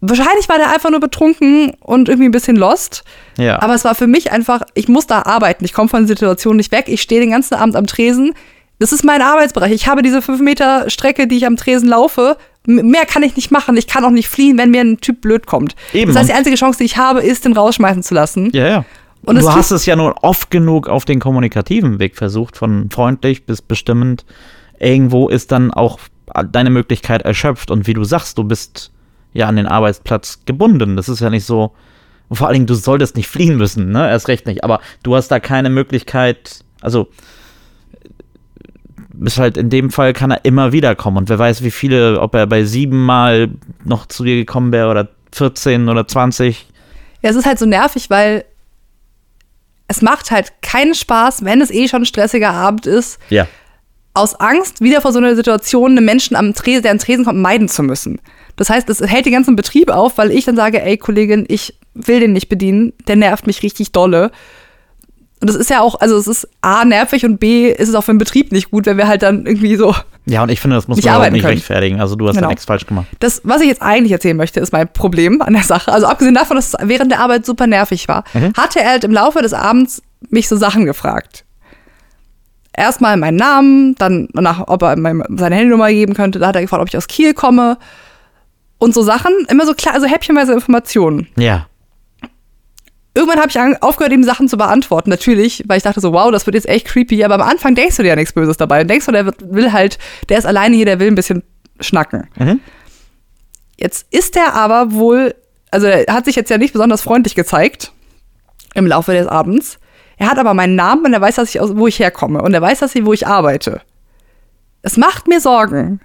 [0.00, 3.02] Wahrscheinlich war der einfach nur betrunken und irgendwie ein bisschen lost.
[3.36, 3.60] Ja.
[3.62, 5.64] Aber es war für mich einfach, ich muss da arbeiten.
[5.64, 6.84] Ich komme von der Situation nicht weg.
[6.88, 8.32] Ich stehe den ganzen Abend am Tresen.
[8.78, 9.72] Das ist mein Arbeitsbereich.
[9.72, 12.36] Ich habe diese fünf Meter Strecke, die ich am Tresen laufe.
[12.66, 13.76] Mehr kann ich nicht machen.
[13.76, 15.74] Ich kann auch nicht fliehen, wenn mir ein Typ blöd kommt.
[15.92, 16.08] Eben.
[16.08, 18.50] Das heißt, die einzige Chance, die ich habe, ist, den rausschmeißen zu lassen.
[18.52, 18.84] ja, ja.
[19.22, 23.46] Und du hast es ja nun oft genug auf den kommunikativen Weg versucht, von freundlich
[23.46, 24.24] bis bestimmend.
[24.78, 25.98] Irgendwo ist dann auch
[26.52, 27.70] deine Möglichkeit erschöpft.
[27.70, 28.92] Und wie du sagst, du bist
[29.32, 30.96] ja an den Arbeitsplatz gebunden.
[30.96, 31.72] Das ist ja nicht so.
[32.28, 34.08] Und vor allen Dingen, du solltest nicht fliehen müssen, ne?
[34.08, 34.62] Erst recht nicht.
[34.62, 36.64] Aber du hast da keine Möglichkeit.
[36.80, 37.08] Also,
[39.18, 41.16] bist halt in dem Fall kann er immer wieder kommen.
[41.16, 43.50] Und wer weiß, wie viele, ob er bei sieben Mal
[43.84, 46.66] noch zu dir gekommen wäre oder 14 oder 20.
[47.22, 48.44] Ja, es ist halt so nervig, weil
[49.88, 53.46] es macht halt keinen Spaß, wenn es eh schon ein stressiger Abend ist, Ja.
[54.14, 57.38] aus Angst, wieder vor so einer Situation einen Menschen, am Tresen, der am Tresen kommt,
[57.40, 58.20] meiden zu müssen.
[58.56, 61.74] Das heißt, es hält den ganzen Betrieb auf, weil ich dann sage, ey Kollegin, ich
[61.94, 64.30] will den nicht bedienen, der nervt mich richtig dolle.
[65.40, 68.02] Und das ist ja auch, also es ist A, nervig und B, ist es auch
[68.02, 69.94] für den Betrieb nicht gut, wenn wir halt dann irgendwie so
[70.26, 71.54] Ja, und ich finde, das muss man auch nicht können.
[71.54, 72.00] rechtfertigen.
[72.00, 72.46] Also, du hast Genau.
[72.46, 73.06] da nichts falsch gemacht.
[73.20, 75.92] Das, was ich jetzt eigentlich erzählen möchte, ist mein Problem an der Sache.
[75.92, 78.52] Also abgesehen davon, dass es während der Arbeit super nervig war, Mhm.
[78.56, 81.44] hatte er halt im Laufe des Abends mich so Sachen gefragt.
[82.76, 86.38] Erstmal meinen Namen, dann nach, ob er seine Handynummer geben könnte.
[86.38, 87.76] Da hat er gefragt, ob ich aus Kiel komme.
[88.78, 91.26] Und so Sachen, immer so klar, also häppchenweise Informationen.
[91.36, 91.66] Ja.
[93.18, 95.10] Irgendwann habe ich aufgehört, ihm Sachen zu beantworten.
[95.10, 97.24] Natürlich, weil ich dachte so, wow, das wird jetzt echt creepy.
[97.24, 98.82] Aber am Anfang denkst du dir ja nichts Böses dabei.
[98.82, 101.42] Und denkst du, der will halt, der ist alleine hier, der will ein bisschen
[101.80, 102.28] schnacken.
[102.36, 102.60] Mhm.
[103.76, 105.34] Jetzt ist er aber wohl,
[105.72, 107.90] also er hat sich jetzt ja nicht besonders freundlich gezeigt
[108.74, 109.80] im Laufe des Abends.
[110.16, 112.54] Er hat aber meinen Namen und er weiß, dass ich aus, wo ich herkomme und
[112.54, 113.80] er weiß, dass ich, wo ich arbeite.
[114.82, 116.00] Es macht mir Sorgen.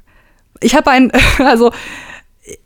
[0.61, 1.71] Ich habe ein, also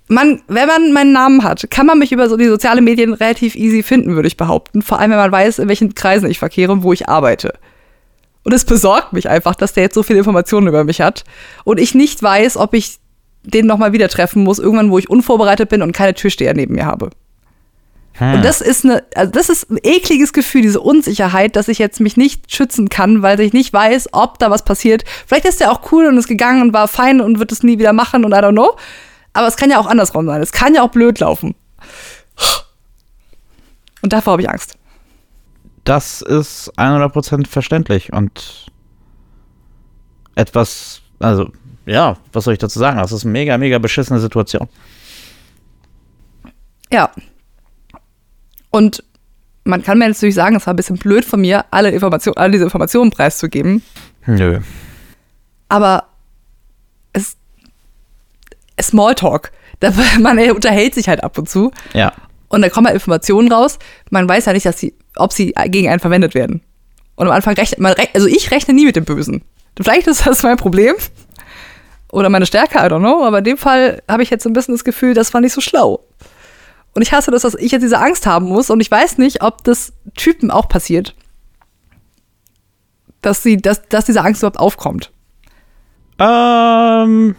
[0.07, 3.55] man, wenn man meinen Namen hat, kann man mich über so die sozialen Medien relativ
[3.55, 4.81] easy finden, würde ich behaupten.
[4.81, 7.53] Vor allem, wenn man weiß, in welchen Kreisen ich verkehre und wo ich arbeite.
[8.43, 11.25] Und es besorgt mich einfach, dass der jetzt so viele Informationen über mich hat
[11.65, 12.99] und ich nicht weiß, ob ich
[13.43, 16.85] den nochmal wieder treffen muss, irgendwann, wo ich unvorbereitet bin und keine Türsteher neben mir
[16.85, 17.09] habe.
[18.13, 18.35] Hm.
[18.35, 21.99] Und das ist eine, also das ist ein ekliges Gefühl, diese Unsicherheit, dass ich jetzt
[21.99, 25.03] mich nicht schützen kann, weil ich nicht weiß, ob da was passiert.
[25.25, 27.79] Vielleicht ist der auch cool und ist gegangen und war fein und wird es nie
[27.79, 28.75] wieder machen und I don't know.
[29.33, 30.41] Aber es kann ja auch andersrum sein.
[30.41, 31.55] Es kann ja auch blöd laufen.
[34.01, 34.77] Und davor habe ich Angst.
[35.83, 38.67] Das ist 100% verständlich und
[40.35, 41.49] etwas, also,
[41.85, 42.97] ja, was soll ich dazu sagen?
[42.97, 44.67] Das ist eine mega, mega beschissene Situation.
[46.91, 47.09] Ja.
[48.69, 49.03] Und
[49.63, 52.37] man kann mir jetzt natürlich sagen, es war ein bisschen blöd von mir, alle, Informationen,
[52.37, 53.81] alle diese Informationen preiszugeben.
[54.25, 54.59] Nö.
[55.69, 56.07] aber
[57.13, 57.37] es
[58.81, 59.51] Smalltalk.
[59.79, 62.11] Da- Man unterhält sich halt ab und zu Ja.
[62.49, 63.77] und da kommen halt Informationen raus.
[64.09, 66.61] Man weiß ja nicht, dass sie, ob sie gegen einen verwendet werden.
[67.15, 69.43] Und am Anfang rechnet man, also ich rechne nie mit dem Bösen.
[69.79, 70.95] Vielleicht ist das mein Problem
[72.11, 73.23] oder meine Stärke, I don't know.
[73.23, 75.53] Aber in dem Fall habe ich jetzt so ein bisschen das Gefühl, das war nicht
[75.53, 75.99] so schlau.
[76.95, 79.43] Und ich hasse das, dass ich jetzt diese Angst haben muss und ich weiß nicht,
[79.43, 81.13] ob das Typen auch passiert,
[83.21, 85.11] dass sie, dass, dass diese Angst überhaupt aufkommt.
[86.19, 87.35] Ähm.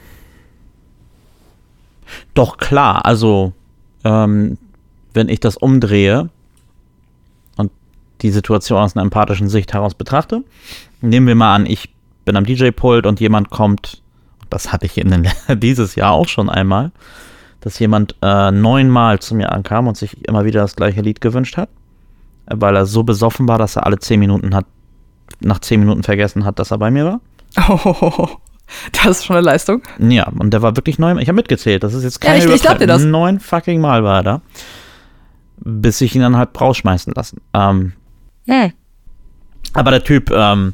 [2.38, 3.53] Doch klar, also
[4.05, 4.59] ähm,
[5.12, 6.31] wenn ich das umdrehe
[7.57, 7.72] und
[8.22, 10.44] die Situation aus einer empathischen Sicht heraus betrachte,
[11.01, 11.92] nehmen wir mal an, ich
[12.24, 14.03] bin am DJ-Pult und jemand kommt,
[14.51, 16.92] das hatte ich den, dieses Jahr auch schon einmal,
[17.61, 21.57] dass jemand äh, neunmal zu mir ankam und sich immer wieder das gleiche Lied gewünscht
[21.57, 21.70] hat,
[22.46, 24.66] weil er so besoffen war, dass er alle zehn Minuten hat,
[25.40, 27.20] nach zehn Minuten vergessen hat, dass er bei mir war.
[27.68, 28.29] Oh,
[28.92, 29.83] das ist schon eine Leistung.
[29.98, 31.18] Ja, und der war wirklich neun.
[31.18, 31.83] Ich habe mitgezählt.
[31.83, 33.02] Das ist jetzt Ja, keine ich- ich glaub dir das.
[33.04, 34.42] Neun fucking Mal war er da.
[35.59, 37.40] Bis ich ihn dann halt rausschmeißen lassen.
[37.54, 37.92] Ähm,
[38.46, 38.72] Hm.
[39.74, 40.72] aber der Typ ähm,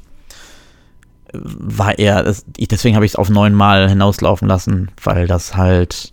[1.33, 6.13] war eher, ich, deswegen habe ich es auf neun Mal hinauslaufen lassen, weil das halt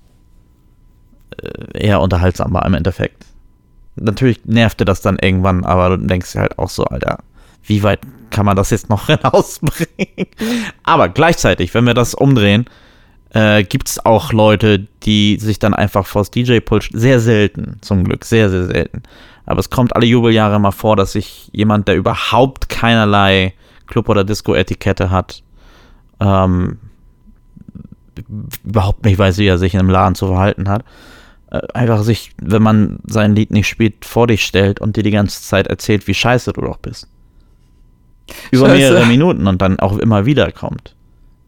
[1.42, 3.26] äh, eher unterhaltsam war im Endeffekt.
[3.98, 7.20] Natürlich nervte das dann irgendwann, aber du denkst dir halt auch so, Alter,
[7.64, 8.00] wie weit
[8.32, 10.28] kann man das jetzt noch hinausbringen?
[10.84, 12.66] Aber gleichzeitig, wenn wir das umdrehen,
[13.34, 18.26] äh, gibt es auch Leute, die sich dann einfach vors DJ-Pult, sehr selten, zum Glück,
[18.26, 19.04] sehr, sehr selten.
[19.46, 23.54] Aber es kommt alle Jubeljahre mal vor, dass sich jemand, der überhaupt keinerlei
[23.88, 25.44] Club- oder Disco-Etikette hat,
[26.20, 26.80] ähm,
[28.64, 30.84] überhaupt nicht weiß, wie er sich in einem Laden zu verhalten hat,
[31.50, 35.12] äh, einfach sich, wenn man sein Lied nicht spielt, vor dich stellt und dir die
[35.12, 37.08] ganze Zeit erzählt, wie scheiße du doch bist.
[38.52, 38.78] Über Scheiße.
[38.78, 40.96] mehrere Minuten und dann auch immer wieder kommt.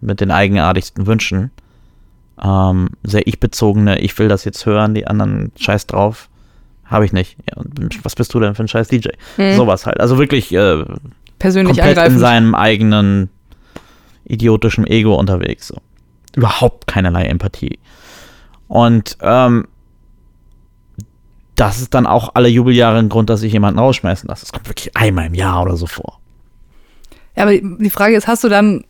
[0.01, 1.51] Mit den eigenartigsten Wünschen.
[2.41, 6.29] Ähm, sehr ich-bezogene, ich will das jetzt hören, die anderen scheiß drauf.
[6.85, 7.37] Habe ich nicht.
[7.49, 7.61] Ja,
[8.03, 9.09] was bist du denn für ein scheiß DJ?
[9.37, 9.55] Hm.
[9.55, 9.99] Sowas halt.
[9.99, 10.83] Also wirklich äh,
[11.39, 12.19] Persönlich komplett in angreifend.
[12.19, 13.29] seinem eigenen
[14.25, 15.67] idiotischen Ego unterwegs.
[15.67, 15.77] So.
[16.35, 17.79] Überhaupt keinerlei Empathie.
[18.67, 19.67] Und ähm,
[21.55, 24.41] das ist dann auch alle Jubeljahre ein Grund, dass ich jemanden rausschmeißen lasse.
[24.45, 26.19] Das kommt wirklich einmal im Jahr oder so vor.
[27.35, 28.83] Ja, aber die Frage ist, hast du dann,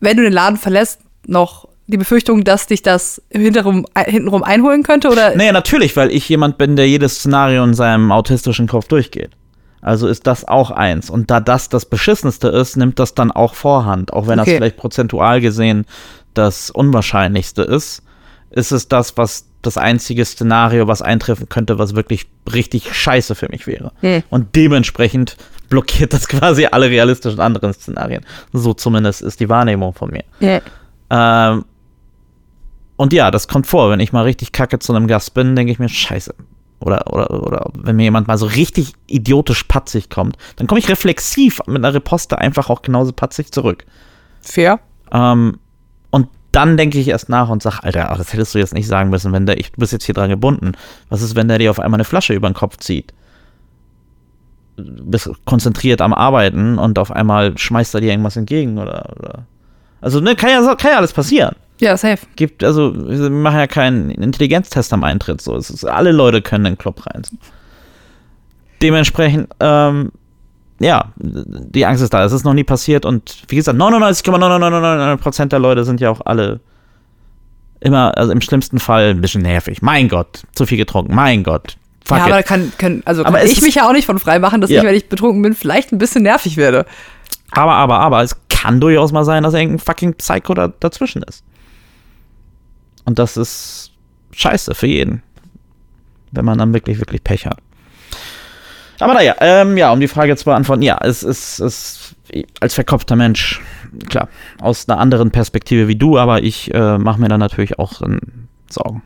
[0.00, 4.82] wenn du den Laden verlässt, noch die Befürchtung, dass dich das hinterrum, äh, hintenrum einholen
[4.82, 5.08] könnte?
[5.10, 9.30] Oder Naja, natürlich, weil ich jemand bin, der jedes Szenario in seinem autistischen Kopf durchgeht.
[9.80, 11.10] Also ist das auch eins.
[11.10, 14.12] Und da das das Beschissenste ist, nimmt das dann auch Vorhand.
[14.12, 14.50] Auch wenn Okay.
[14.50, 15.86] das vielleicht prozentual gesehen
[16.34, 18.02] das Unwahrscheinlichste ist,
[18.50, 23.48] ist es das, was das einzige Szenario, was eintreffen könnte, was wirklich richtig scheiße für
[23.48, 23.92] mich wäre.
[24.00, 24.22] Hm.
[24.28, 25.36] Und dementsprechend
[25.68, 28.24] blockiert das quasi alle realistischen anderen Szenarien.
[28.52, 30.24] So zumindest ist die Wahrnehmung von mir.
[30.40, 30.60] Ja.
[31.10, 31.64] Ähm,
[32.96, 33.90] und ja, das kommt vor.
[33.90, 36.34] Wenn ich mal richtig kacke zu einem Gast bin, denke ich mir, scheiße.
[36.80, 40.88] Oder, oder, oder wenn mir jemand mal so richtig idiotisch patzig kommt, dann komme ich
[40.88, 43.84] reflexiv mit einer Riposte einfach auch genauso patzig zurück.
[44.42, 44.80] fair.
[45.12, 45.58] Ähm,
[46.52, 49.10] dann denke ich erst nach und sage, Alter, ach, das hättest du jetzt nicht sagen
[49.10, 50.72] müssen, wenn der, ich, du bist jetzt hier dran gebunden.
[51.08, 53.12] Was ist, wenn der dir auf einmal eine Flasche über den Kopf zieht?
[54.76, 59.46] Du bist konzentriert am Arbeiten und auf einmal schmeißt er dir irgendwas entgegen oder, oder.
[60.00, 62.26] Also, ne, kann ja, kann ja alles passieren Ja, safe.
[62.36, 65.56] gibt, also wir machen ja keinen Intelligenztest am Eintritt, so.
[65.56, 67.22] Es ist, alle Leute können in den Club rein.
[68.82, 70.10] Dementsprechend, ähm,
[70.82, 72.24] ja, die Angst ist da.
[72.24, 76.60] Es ist noch nie passiert und wie gesagt, 99,999% der Leute sind ja auch alle
[77.80, 79.82] immer, also im schlimmsten Fall ein bisschen nervig.
[79.82, 81.14] Mein Gott, zu viel getrunken.
[81.14, 81.76] Mein Gott.
[82.04, 82.32] Fuck ja, it.
[82.32, 84.80] aber kann, können, also kann ich mich ja auch nicht von frei machen, dass Ja.
[84.80, 86.84] ich, wenn ich betrunken bin, vielleicht ein bisschen nervig werde.
[87.52, 91.44] Aber, aber, aber, es kann durchaus mal sein, dass irgendein fucking Psycho da, dazwischen ist.
[93.04, 93.92] Und das ist
[94.32, 95.22] scheiße für jeden.
[96.30, 97.58] Wenn man dann wirklich, wirklich Pech hat.
[99.02, 102.14] Aber naja, ähm, ja, um die Frage zu beantworten, ja, es ist, es,
[102.60, 103.60] als verkopfter Mensch,
[104.08, 104.28] klar,
[104.60, 108.00] aus einer anderen Perspektive wie du, aber ich äh, mache mir dann natürlich auch
[108.70, 109.02] Sorgen.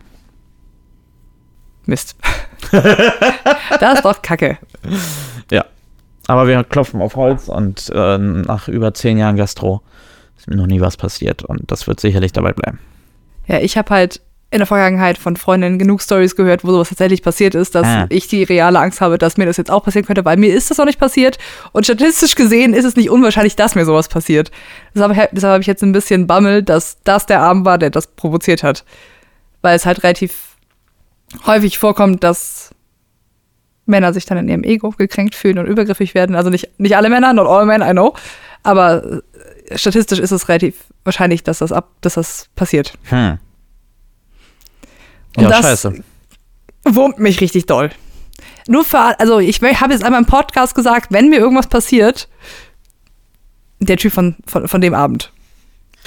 [1.87, 2.17] Mist.
[2.73, 4.59] das ist doch kacke.
[5.51, 5.65] Ja.
[6.27, 9.83] Aber wir klopfen auf Holz und äh, nach über zehn Jahren Gastro
[10.37, 12.81] ist mir noch nie was passiert und das wird sicherlich dabei bleiben.
[13.47, 17.23] Ja, ich habe halt in der Vergangenheit von Freundinnen genug Stories gehört, wo sowas tatsächlich
[17.23, 18.07] passiert ist, dass Ah.
[18.11, 20.71] ich die reale Angst habe, dass mir das jetzt auch passieren könnte, weil mir ist
[20.71, 21.37] das noch nicht passiert.
[21.73, 24.53] Und statistisch gesehen ist es nicht unwahrscheinlich, dass mir sowas passiert.
[24.95, 28.07] Deshalb, deshalb habe ich jetzt ein bisschen Bammel, dass das der Abend war, der das
[28.07, 28.85] provoziert hat.
[29.63, 30.57] Weil es halt relativ
[31.45, 32.71] häufig vorkommt, dass
[33.85, 36.37] Männer sich dann in ihrem Ego gekränkt fühlen und übergriffig werden.
[36.37, 38.15] Also nicht, nicht alle Männer, not all men, I know.
[38.63, 39.23] Aber
[39.69, 42.95] äh, statistisch ist es relativ wahrscheinlich, dass das, ab, dass das passiert.
[43.11, 43.39] Hm.
[45.37, 46.03] Und Ja, das scheiße.
[46.85, 47.91] wurmt mich richtig doll.
[48.69, 52.29] Nur für, also ich habe jetzt einmal im Podcast gesagt, wenn mir irgendwas passiert,
[53.79, 55.33] der Typ von, von, von dem Abend.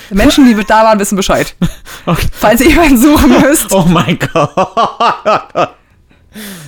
[0.10, 1.56] Menschen, die da waren, wissen Bescheid.
[2.06, 2.28] Okay.
[2.32, 3.72] Falls ihr jemanden suchen müsst.
[3.72, 4.50] Oh mein Gott.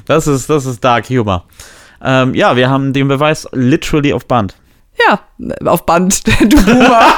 [0.06, 1.46] Das ist, das ist Dark Humor.
[2.04, 4.56] Ähm, ja, wir haben den Beweis literally auf Band.
[5.08, 5.22] Ja,
[5.66, 7.14] auf Band, du Boomer,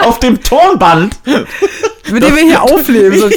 [0.04, 1.18] auf dem Tonband?
[2.12, 3.18] Mit dem wir hier aufnehmen.
[3.18, 3.28] So,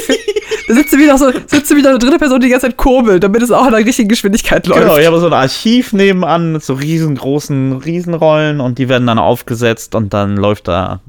[0.68, 2.76] da sitzt du wieder so, sitzt du wieder eine dritte Person, die die ganze Zeit
[2.76, 4.80] kurbelt, damit es auch in der richtigen Geschwindigkeit läuft.
[4.80, 9.18] Genau, ich habe so ein Archiv nebenan mit so riesengroßen Riesenrollen und die werden dann
[9.18, 11.00] aufgesetzt und dann läuft da.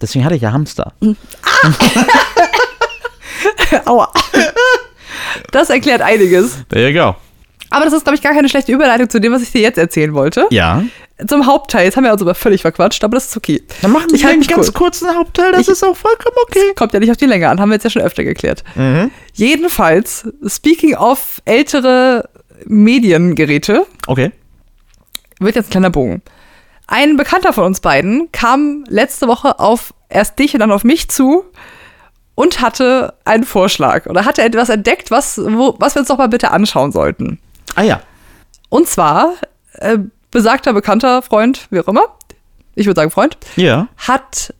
[0.00, 0.92] Deswegen hatte ich ja Hamster.
[3.84, 4.12] Aua.
[5.50, 6.58] Das erklärt einiges.
[6.68, 7.16] There you go.
[7.70, 9.78] Aber das ist, glaube ich, gar keine schlechte Überleitung zu dem, was ich dir jetzt
[9.78, 10.46] erzählen wollte.
[10.50, 10.84] Ja.
[11.28, 11.84] Zum Hauptteil.
[11.84, 13.62] Jetzt haben wir uns aber völlig verquatscht, aber das ist okay.
[13.82, 15.00] Dann machen Ich wir halt einen ganz kurz.
[15.02, 16.72] kurzen Hauptteil, das Ich- ist auch vollkommen okay.
[16.76, 18.64] Kommt ja nicht auf die Länge an, haben wir jetzt ja schon öfter geklärt.
[18.74, 19.10] Mhm.
[19.32, 22.28] Jedenfalls, speaking of ältere
[22.66, 24.32] Mediengeräte, Okay.
[25.40, 26.22] wird jetzt ein kleiner Bogen.
[26.86, 31.08] Ein Bekannter von uns beiden kam letzte Woche auf erst dich und dann auf mich
[31.08, 31.44] zu
[32.34, 36.28] und hatte einen Vorschlag oder hatte etwas entdeckt, was, wo, was wir uns doch mal
[36.28, 37.38] bitte anschauen sollten.
[37.76, 38.00] Ah ja.
[38.68, 39.34] Und zwar,
[39.74, 39.98] äh,
[40.34, 42.04] besagter, bekannter Freund, wie auch immer,
[42.74, 43.88] ich würde sagen Freund, Ja.
[43.96, 44.52] hat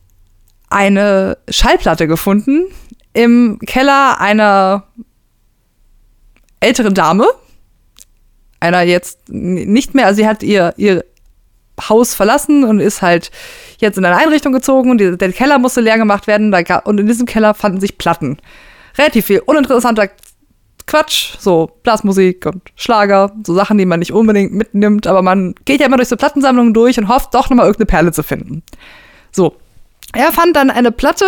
[0.69, 2.65] eine Schallplatte gefunden
[3.13, 4.83] im Keller einer
[6.59, 7.27] älteren Dame.
[8.59, 11.05] Einer jetzt nicht mehr, also sie hat ihr, ihr
[11.89, 13.29] Haus verlassen und ist halt
[13.77, 16.53] jetzt in eine Einrichtung gezogen und der Keller musste leer gemacht werden.
[16.85, 18.37] Und in diesem Keller fanden sich Platten.
[18.97, 20.09] Relativ viel uninteressanter
[20.87, 25.79] Quatsch, so Blasmusik und Schlager, so Sachen, die man nicht unbedingt mitnimmt, aber man geht
[25.79, 28.63] ja immer durch so Plattensammlungen durch und hofft doch nochmal irgendeine Perle zu finden.
[29.31, 29.55] So.
[30.13, 31.25] Er fand dann eine Platte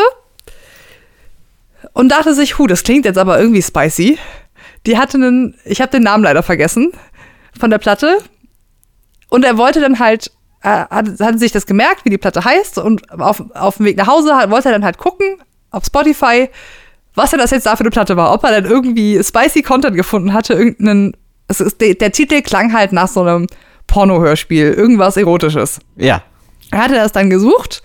[1.94, 4.18] und dachte sich, hu, das klingt jetzt aber irgendwie spicy.
[4.86, 6.92] Die hatte einen, ich habe den Namen leider vergessen,
[7.60, 8.20] von der Platte.
[9.30, 12.78] Und er wollte dann halt, äh, hat, hat sich das gemerkt, wie die Platte heißt.
[12.78, 15.42] Und auf, auf dem Weg nach Hause wollte er dann halt gucken,
[15.72, 16.50] auf Spotify,
[17.18, 18.32] was denn das jetzt da für eine Platte war.
[18.32, 22.94] Ob er dann irgendwie spicy Content gefunden hatte, irgendeinen, ist, der, der Titel klang halt
[22.94, 23.48] nach so einem
[23.88, 25.80] Porno-Hörspiel, irgendwas Erotisches.
[25.96, 26.22] Ja.
[26.72, 27.82] Er hatte das dann gesucht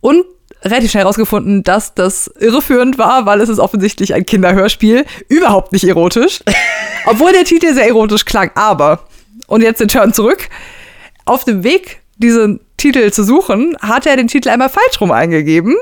[0.00, 0.24] und
[0.62, 5.84] relativ schnell herausgefunden, dass das irreführend war, weil es ist offensichtlich ein Kinderhörspiel, überhaupt nicht
[5.84, 6.40] erotisch,
[7.06, 8.52] obwohl der Titel sehr erotisch klang.
[8.54, 9.00] Aber,
[9.48, 10.48] und jetzt den Turn zurück,
[11.24, 15.74] auf dem Weg, diesen Titel zu suchen, hat er den Titel einmal falsch rum eingegeben.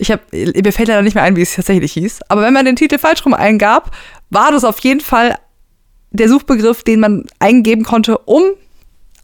[0.00, 2.20] Ich habe, mir fällt leider nicht mehr ein, wie es tatsächlich hieß.
[2.28, 3.94] Aber wenn man den Titel falsch rum eingab,
[4.30, 5.36] war das auf jeden Fall
[6.10, 8.42] der Suchbegriff, den man eingeben konnte, um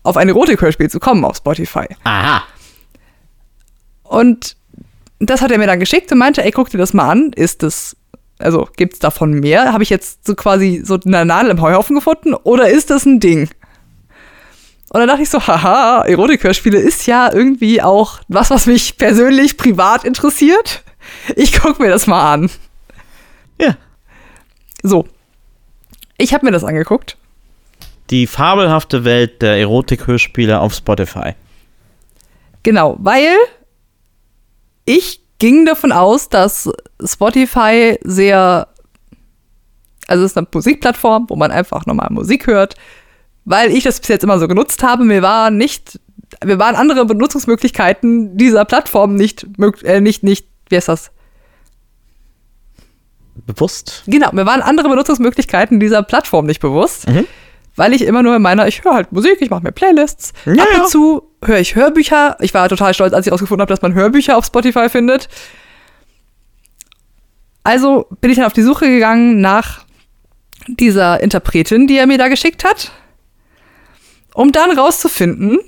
[0.03, 1.87] auf ein Erotik-Hörspiel zu kommen auf Spotify.
[2.05, 2.43] Aha.
[4.03, 4.57] Und
[5.19, 7.33] das hat er mir dann geschickt und meinte, ey, guck dir das mal an.
[7.35, 7.97] Ist das,
[8.39, 9.73] also gibt's davon mehr?
[9.73, 13.19] Habe ich jetzt so quasi so eine Nadel im Heuhaufen gefunden oder ist das ein
[13.19, 13.49] Ding?
[14.91, 19.57] Und dann dachte ich so, haha, Erotik-Hörspiele ist ja irgendwie auch was, was mich persönlich
[19.57, 20.83] privat interessiert.
[21.35, 22.51] Ich guck mir das mal an.
[23.61, 23.77] Ja.
[24.83, 25.07] So.
[26.19, 27.17] Ich habe mir das angeguckt.
[28.11, 31.35] Die fabelhafte Welt der Erotik-Hörspiele auf Spotify.
[32.63, 33.37] Genau, weil
[34.85, 36.71] ich ging davon aus, dass
[37.05, 38.69] Spotify sehr,
[40.07, 42.77] also es ist eine Musikplattform, wo man einfach normal Musik hört,
[43.47, 45.05] weil ich das bis jetzt immer so genutzt habe.
[45.05, 45.99] Mir war nicht,
[46.45, 49.47] mir waren andere Benutzungsmöglichkeiten dieser Plattform nicht,
[49.85, 51.11] äh, nicht, nicht, wie heißt das?
[53.47, 54.03] Bewusst.
[54.07, 57.27] Genau, mir waren andere Benutzungsmöglichkeiten dieser Plattform nicht bewusst, Mhm.
[57.77, 60.33] weil ich immer nur in meiner, ich höre halt Musik, ich mache mir Playlists.
[60.47, 62.37] Ja, Ab und zu höre ich Hörbücher.
[62.41, 65.29] Ich war total stolz, als ich herausgefunden habe, dass man Hörbücher auf Spotify findet.
[67.63, 69.85] Also bin ich dann auf die Suche gegangen nach
[70.67, 72.91] dieser Interpretin, die er mir da geschickt hat,
[74.37, 75.59] um dann rauszufinden,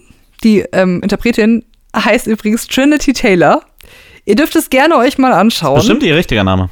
[0.44, 1.64] die ähm, Interpretin
[1.96, 3.62] heißt übrigens Trinity Taylor.
[4.26, 5.76] Ihr dürft es gerne euch mal anschauen.
[5.76, 6.68] Bestimmt ihr richtiger Name.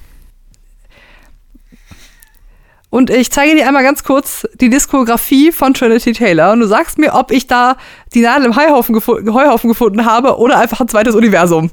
[2.91, 6.99] Und ich zeige dir einmal ganz kurz die Diskografie von Trinity Taylor und du sagst
[6.99, 7.77] mir, ob ich da
[8.15, 11.71] die Nadel im Heuhaufen, gefu Heuhaufen gefunden habe oder einfach ein zweites Universum.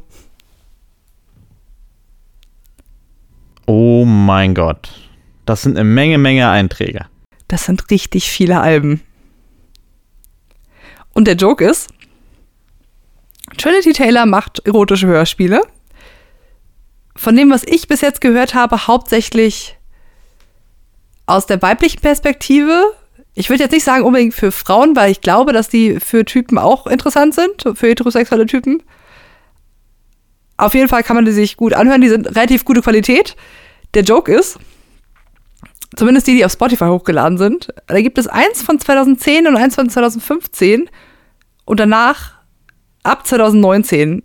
[3.66, 4.90] Oh mein Gott.
[5.46, 7.06] Das sind eine Menge, Menge Einträge.
[7.50, 9.02] Das sind richtig viele Alben.
[11.14, 11.90] Und der Joke ist,
[13.58, 15.62] Trinity Taylor macht erotische Hörspiele.
[17.16, 19.78] Von dem, was ich bis jetzt gehört habe, hauptsächlich
[21.26, 22.84] aus der weiblichen Perspektive.
[23.36, 26.58] Ich würde jetzt nicht sagen unbedingt für Frauen, weil ich glaube, dass die für Typen
[26.58, 28.84] auch interessant sind, für heterosexuelle Typen.
[30.58, 33.36] Auf jeden Fall kann man die sich gut anhören, die sind relativ gute Qualität.
[33.94, 34.60] Der Joke ist,
[35.96, 39.76] zumindest die, die auf Spotify hochgeladen sind, da gibt es eins von 2010 und eins
[39.76, 40.90] von 2015
[41.66, 42.34] und danach,
[43.04, 44.24] ab 2019,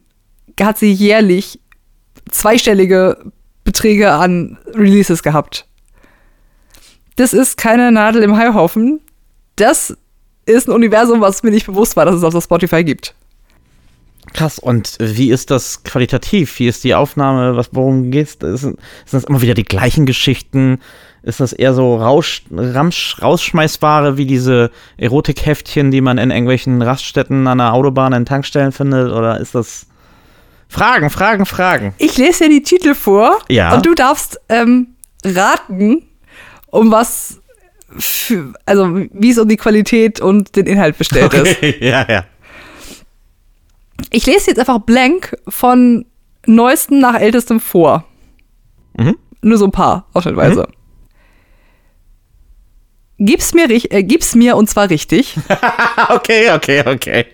[0.60, 1.60] hat sie jährlich
[2.30, 3.32] zweistellige
[3.64, 5.66] Beträge an Releases gehabt.
[7.16, 9.00] Das ist keine Nadel im Heuhaufen.
[9.56, 9.96] Das
[10.46, 13.14] ist ein Universum, was mir nicht bewusst war, dass es auf der Spotify gibt.
[14.32, 14.58] Krass.
[14.58, 16.58] Und wie ist das qualitativ?
[16.58, 17.56] Wie ist die Aufnahme?
[17.56, 18.38] Was, worum geht's?
[18.40, 18.78] Sind
[19.10, 20.80] das immer wieder die gleichen Geschichten?
[21.22, 27.46] Ist das eher so Rausch, Ramsch, Rausschmeißware wie diese Erotikheftchen, die man in irgendwelchen Raststätten
[27.46, 29.12] an der Autobahn in Tankstellen findet?
[29.12, 29.86] Oder ist das.
[30.68, 31.94] Fragen, Fragen, Fragen.
[31.98, 33.74] Ich lese dir die Titel vor Ja.
[33.74, 34.88] und du darfst ähm,
[35.24, 36.04] raten,
[36.66, 37.40] um was,
[37.96, 41.56] für, also wie es um die Qualität und den Inhalt bestellt ist.
[41.80, 42.24] ja, ja.
[44.10, 46.04] Ich lese jetzt einfach blank von
[46.46, 48.04] neuestem nach ältestem vor.
[48.96, 49.16] Mhm.
[49.42, 50.68] Nur so ein paar, ausschnittweise.
[53.18, 55.36] Gib's mir, äh, gib's mir und zwar richtig.
[56.08, 57.26] okay, okay, okay.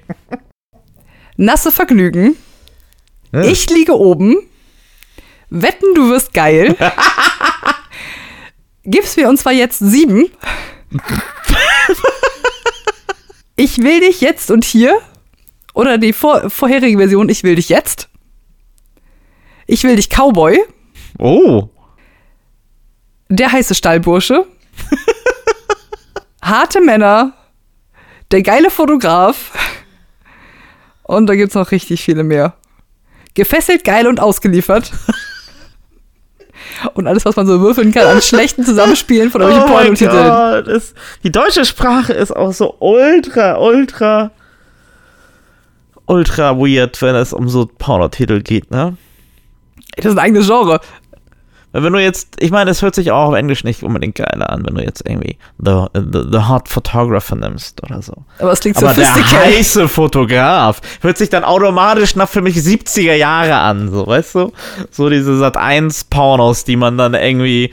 [1.36, 2.36] Nasse Vergnügen.
[3.32, 3.42] Hm.
[3.42, 4.36] Ich liege oben.
[5.50, 6.74] Wetten, du wirst geil.
[8.84, 10.30] Gibst mir und zwar jetzt sieben.
[13.56, 14.98] Ich will dich jetzt und hier.
[15.74, 18.08] Oder die vor, vorherige Version, ich will dich jetzt.
[19.66, 20.58] Ich will dich Cowboy.
[21.18, 21.68] Oh.
[23.28, 24.46] Der heiße Stallbursche.
[26.44, 27.32] Harte Männer.
[28.30, 29.50] Der geile Fotograf.
[31.02, 32.54] Und da gibt's noch richtig viele mehr.
[33.34, 34.90] Gefesselt, geil und ausgeliefert.
[36.94, 40.76] Und alles, was man so würfeln kann an schlechten Zusammenspielen von irgendwelchen Oh Pornotiteln.
[40.76, 44.30] Es- die deutsche Sprache ist auch so ultra, ultra,
[46.06, 48.96] ultra weird, wenn es um so Pornotitel geht, ne?
[49.96, 50.80] Das ist ein eigenes Genre.
[51.76, 54.64] Wenn du jetzt, ich meine, es hört sich auch auf Englisch nicht unbedingt geiler an,
[54.64, 58.14] wenn du jetzt irgendwie The, the, the Hot Photographer nimmst oder so.
[58.38, 63.14] Aber es klingt Aber der heiße Fotograf hört sich dann automatisch nach für mich 70er
[63.14, 64.52] Jahre an, so, weißt du?
[64.92, 67.72] So diese Sat 1 Pornos, die man dann irgendwie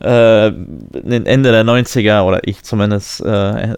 [0.00, 3.76] äh, Ende der 90er oder ich zumindest äh,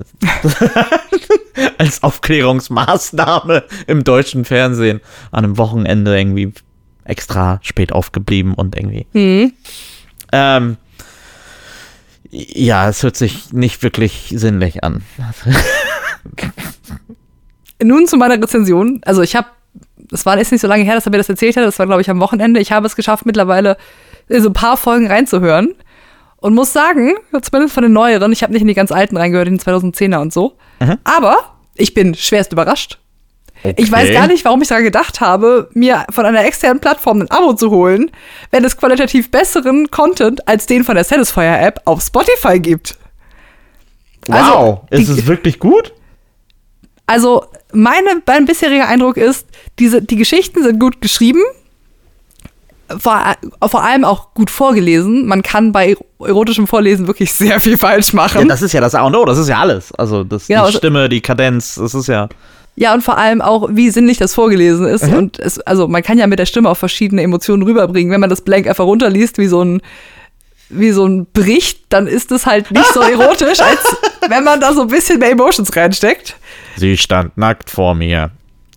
[1.78, 5.00] als Aufklärungsmaßnahme im deutschen Fernsehen
[5.32, 6.52] an einem Wochenende irgendwie
[7.06, 9.06] extra spät aufgeblieben und irgendwie.
[9.12, 9.52] Hm.
[10.32, 10.76] Ähm,
[12.30, 15.02] ja, es hört sich nicht wirklich sinnlich an.
[17.82, 19.00] Nun zu meiner Rezension.
[19.04, 19.48] Also ich habe,
[19.96, 21.64] das war ist nicht so lange her, dass er mir das erzählt hat.
[21.64, 22.60] Das war, glaube ich, am Wochenende.
[22.60, 23.76] Ich habe es geschafft, mittlerweile
[24.28, 25.74] so ein paar Folgen reinzuhören.
[26.38, 29.48] Und muss sagen, zumindest von den neueren, ich habe nicht in die ganz alten reingehört,
[29.48, 30.58] in die 2010er und so.
[30.80, 30.98] Mhm.
[31.02, 32.98] Aber ich bin schwerst überrascht.
[33.76, 37.30] Ich weiß gar nicht, warum ich daran gedacht habe, mir von einer externen Plattform ein
[37.30, 38.10] Abo zu holen,
[38.50, 42.96] wenn es qualitativ besseren Content als den von der Satisfyer-App auf Spotify gibt.
[44.28, 45.92] Also, Wow, ist die- es wirklich gut?
[47.06, 49.46] Also, meine, mein bisheriger Eindruck ist,
[49.78, 51.40] diese, die Geschichten sind gut geschrieben,
[52.98, 53.20] vor,
[53.68, 55.26] vor allem auch gut vorgelesen.
[55.26, 58.48] Man kann bei erotischem Vorlesen wirklich sehr viel falsch Ja, machen.
[58.48, 59.92] das ist ja das A und O, das ist ja alles.
[59.92, 62.28] Also das, Genau, die also- Stimme, die Kadenz, das ist ja.
[62.76, 65.06] Ja, und vor allem auch, wie sinnlich das vorgelesen ist.
[65.06, 65.14] Mhm.
[65.14, 68.12] Und es, also man kann ja mit der Stimme auch verschiedene Emotionen rüberbringen.
[68.12, 69.80] Wenn man das Blank einfach runterliest, wie so ein,
[70.68, 73.96] wie so ein Bericht, dann ist es halt nicht so erotisch, als
[74.28, 76.36] wenn man da so ein bisschen mehr Emotions reinsteckt.
[76.76, 78.30] Sie stand nackt vor mir.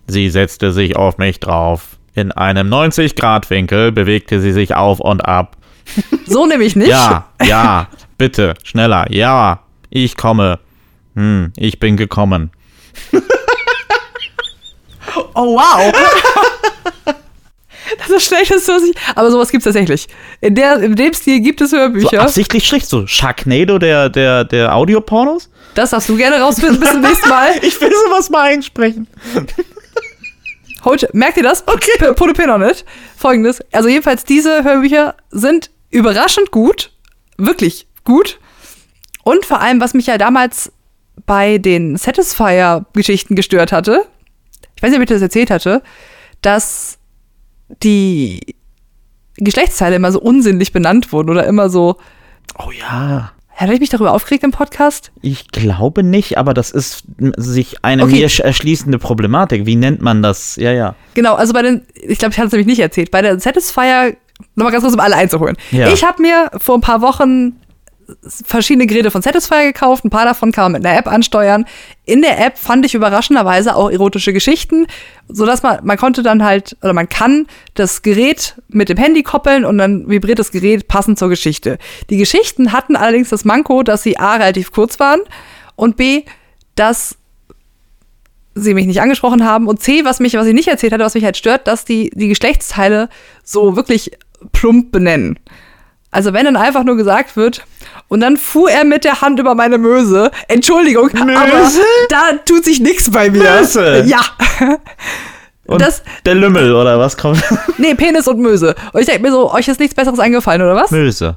[0.06, 1.98] Sie setzte sich auf mich drauf.
[2.14, 5.56] In einem 90-Grad-Winkel bewegte sie sich auf und ab.
[6.26, 6.88] So nämlich nicht.
[6.88, 9.10] Ja, ja, bitte, schneller.
[9.10, 10.60] Ja, ich komme.
[11.16, 12.52] Hm, ich bin gekommen.
[15.34, 15.92] Oh, wow.
[17.98, 18.94] Das ist das Schlechteste, was ich.
[19.16, 20.06] Aber sowas gibt es tatsächlich.
[20.40, 22.22] In, der, in dem Stil gibt es So Hörbücher.
[22.22, 25.50] absichtlich schlecht, so Sharknado der, der, der Audiopornos?
[25.74, 26.78] das darfst du gerne rausfinden.
[26.78, 27.54] Bis zum nächsten Mal.
[27.62, 29.08] Ich will sowas mal einsprechen.
[30.84, 31.66] Heute, merkt ihr das?
[31.66, 32.12] Okay.
[32.14, 32.84] Put a pin on it.
[33.16, 33.60] Folgendes.
[33.72, 36.92] Also, jedenfalls, diese Hörbücher sind überraschend gut.
[37.38, 38.38] Wirklich gut.
[39.24, 40.72] Und vor allem, was mich ja damals
[41.26, 44.06] bei den Satisfier-Geschichten gestört hatte,
[44.80, 45.82] ich weiß nicht, ob ich das erzählt hatte,
[46.40, 46.96] dass
[47.82, 48.40] die
[49.36, 51.96] Geschlechtsteile immer so unsinnlich benannt wurden oder immer so.
[52.58, 53.32] Oh ja.
[53.54, 55.12] Hatte ich mich darüber aufgeregt im Podcast?
[55.20, 57.04] Ich glaube nicht, aber das ist
[57.36, 58.12] sich eine Okay.
[58.20, 59.66] mir sch- erschließende Problematik.
[59.66, 60.56] Wie nennt man das?
[60.56, 60.94] Ja, ja.
[61.12, 64.16] Genau, also bei den, ich glaube, ich hatte es nämlich nicht erzählt, bei der Satisfier,
[64.54, 65.58] nochmal ganz kurz, um alle einzuholen.
[65.72, 65.92] Ja.
[65.92, 67.60] Ich habe mir vor ein paar Wochen
[68.22, 71.64] verschiedene Geräte von Satisfier gekauft, ein paar davon kann man mit einer App ansteuern.
[72.04, 74.86] In der App fand ich überraschenderweise auch erotische Geschichten,
[75.28, 79.64] sodass man, man konnte dann halt, oder man kann das Gerät mit dem Handy koppeln
[79.64, 81.78] und dann vibriert das Gerät passend zur Geschichte.
[82.10, 85.20] Die Geschichten hatten allerdings das Manko, dass sie A, relativ kurz waren
[85.76, 86.24] und B,
[86.74, 87.16] dass
[88.54, 91.14] sie mich nicht angesprochen haben und C, was mich, was ich nicht erzählt hatte, was
[91.14, 93.08] mich halt stört, dass die die Geschlechtsteile
[93.44, 94.12] so wirklich
[94.52, 95.38] plump benennen.
[96.10, 97.64] Also wenn dann einfach nur gesagt wird
[98.08, 100.30] und dann fuhr er mit der Hand über meine Möse.
[100.48, 101.80] Entschuldigung, aber Möse?
[102.08, 103.42] da tut sich nichts bei mir.
[103.60, 104.04] Möse?
[104.06, 104.20] Ja.
[105.66, 107.42] Und Das, der Lümmel oder was kommt?
[107.78, 108.74] nee, Penis und Möse.
[108.92, 110.90] Und ich denke mir so, euch ist nichts Besseres eingefallen, oder was?
[110.90, 111.36] Möse.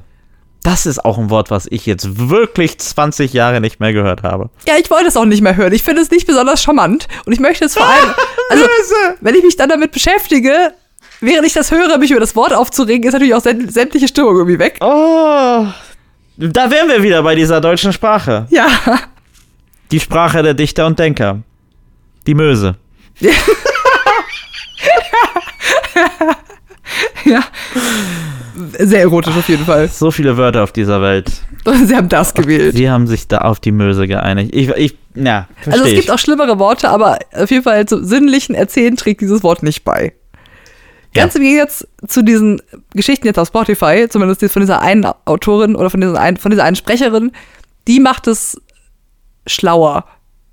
[0.64, 4.48] Das ist auch ein Wort, was ich jetzt wirklich 20 Jahre nicht mehr gehört habe.
[4.66, 5.72] Ja, ich wollte es auch nicht mehr hören.
[5.74, 7.06] Ich finde es nicht besonders charmant.
[7.26, 8.14] Und ich möchte es vor allem,
[8.50, 9.18] also, Möse!
[9.20, 10.72] wenn ich mich dann damit beschäftige,
[11.20, 14.36] während ich das höre, mich über das Wort aufzuregen, ist natürlich auch säm- sämtliche Stimmung
[14.36, 14.78] irgendwie weg.
[14.80, 15.66] Oh,
[16.36, 18.46] da wären wir wieder bei dieser deutschen Sprache.
[18.50, 18.66] Ja.
[19.90, 21.40] Die Sprache der Dichter und Denker.
[22.26, 22.76] Die Möse.
[27.24, 27.42] ja.
[28.78, 29.88] Sehr erotisch auf jeden Fall.
[29.88, 31.30] So viele Wörter auf dieser Welt.
[31.84, 32.76] Sie haben das gewählt.
[32.76, 34.50] Sie haben sich da auf die Möse geeinigt.
[34.54, 38.04] Ich, ich ja, verstehe Also es gibt auch schlimmere Worte, aber auf jeden Fall zum
[38.04, 40.12] sinnlichen Erzählen trägt dieses Wort nicht bei.
[41.14, 42.60] Ganz im Gegensatz zu diesen
[42.92, 46.50] Geschichten jetzt auf Spotify, zumindest die von dieser einen Autorin oder von dieser einen, von
[46.50, 47.32] dieser einen Sprecherin,
[47.86, 48.60] die macht es
[49.46, 50.04] schlauer.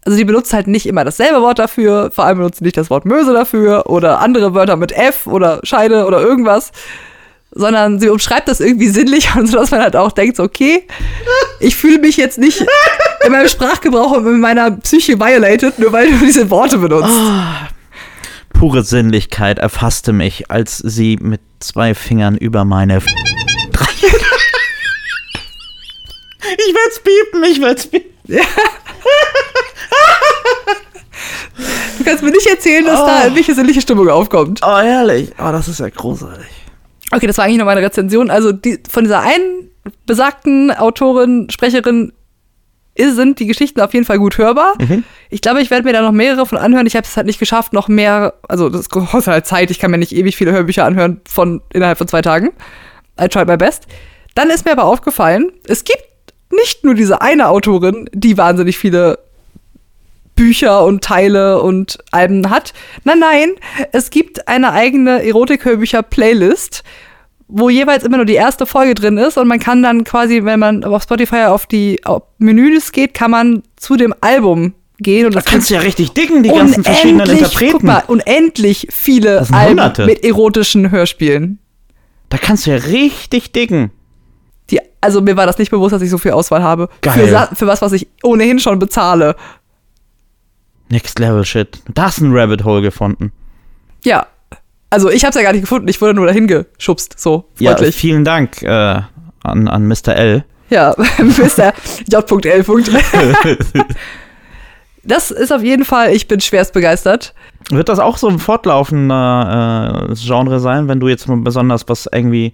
[0.05, 2.89] Also die benutzt halt nicht immer dasselbe Wort dafür, vor allem benutzt sie nicht das
[2.89, 6.71] Wort Möse dafür oder andere Wörter mit F oder Scheide oder irgendwas,
[7.51, 10.87] sondern sie umschreibt das irgendwie sinnlich und so, dass man halt auch denkt, okay,
[11.59, 12.65] ich fühle mich jetzt nicht
[13.25, 17.11] in meinem Sprachgebrauch und in meiner Psyche violated, nur weil du diese Worte benutzt.
[18.61, 23.03] Pure Sinnlichkeit erfasste mich, als sie mit zwei Fingern über meine Ich
[26.75, 28.11] werd's piepen, ich werd's piepen.
[31.97, 33.35] Du kannst mir nicht erzählen, dass da Oh.
[33.35, 34.59] welche sinnliche Stimmung aufkommt.
[34.63, 35.31] Oh, herrlich.
[35.39, 36.45] Oh, das ist ja großartig.
[37.11, 38.29] Okay, das war eigentlich noch meine Rezension.
[38.29, 39.71] Also die, von dieser einen
[40.05, 42.13] besagten Autorin, Sprecherin
[42.97, 44.73] sind die Geschichten auf jeden Fall gut hörbar.
[45.29, 46.85] Ich glaube, ich werde mir da noch mehrere von anhören.
[46.87, 49.71] Ich habe es halt nicht geschafft, noch mehr, also das kostet halt Zeit.
[49.71, 52.49] Ich kann mir nicht ewig viele Hörbücher anhören von innerhalb von zwei Tagen.
[53.19, 53.87] I tried my best.
[54.35, 56.03] Dann ist mir aber aufgefallen, es gibt
[56.51, 59.19] nicht nur diese eine Autorin, die wahnsinnig viele
[60.35, 62.73] Bücher und Teile und Alben hat.
[63.03, 63.49] Nein, nein,
[63.91, 66.83] es gibt eine eigene Erotik-Hörbücher-Playlist,
[67.51, 70.59] wo jeweils immer nur die erste Folge drin ist und man kann dann quasi, wenn
[70.59, 75.35] man auf Spotify auf die auf Menüs geht, kann man zu dem Album gehen und
[75.35, 77.71] Da das kannst du ja richtig dicken, die ganzen verschiedenen Interpreten.
[77.73, 80.05] Guck mal, unendlich viele Alben Hunderte.
[80.05, 81.59] mit erotischen Hörspielen.
[82.29, 83.91] Da kannst du ja richtig dicken.
[84.69, 86.87] Die, also mir war das nicht bewusst, dass ich so viel Auswahl habe.
[87.01, 87.27] Geil.
[87.27, 89.35] Für, für was, was ich ohnehin schon bezahle.
[90.89, 91.81] Next Level Shit.
[91.93, 93.31] Da hast du ein Rabbit Hole gefunden.
[94.05, 94.27] Ja.
[94.91, 97.71] Also ich habe es ja gar nicht gefunden, ich wurde nur dahin geschubst, so Ja,
[97.71, 97.95] freundlich.
[97.95, 99.01] vielen Dank äh,
[99.43, 100.09] an, an Mr.
[100.15, 100.43] L.
[100.69, 101.73] Ja, Mr.
[102.07, 102.65] J.L.
[105.03, 107.33] Das ist auf jeden Fall, ich bin schwerst begeistert.
[107.71, 112.07] Wird das auch so ein fortlaufender äh, Genre sein, wenn du jetzt mal besonders was
[112.11, 112.53] irgendwie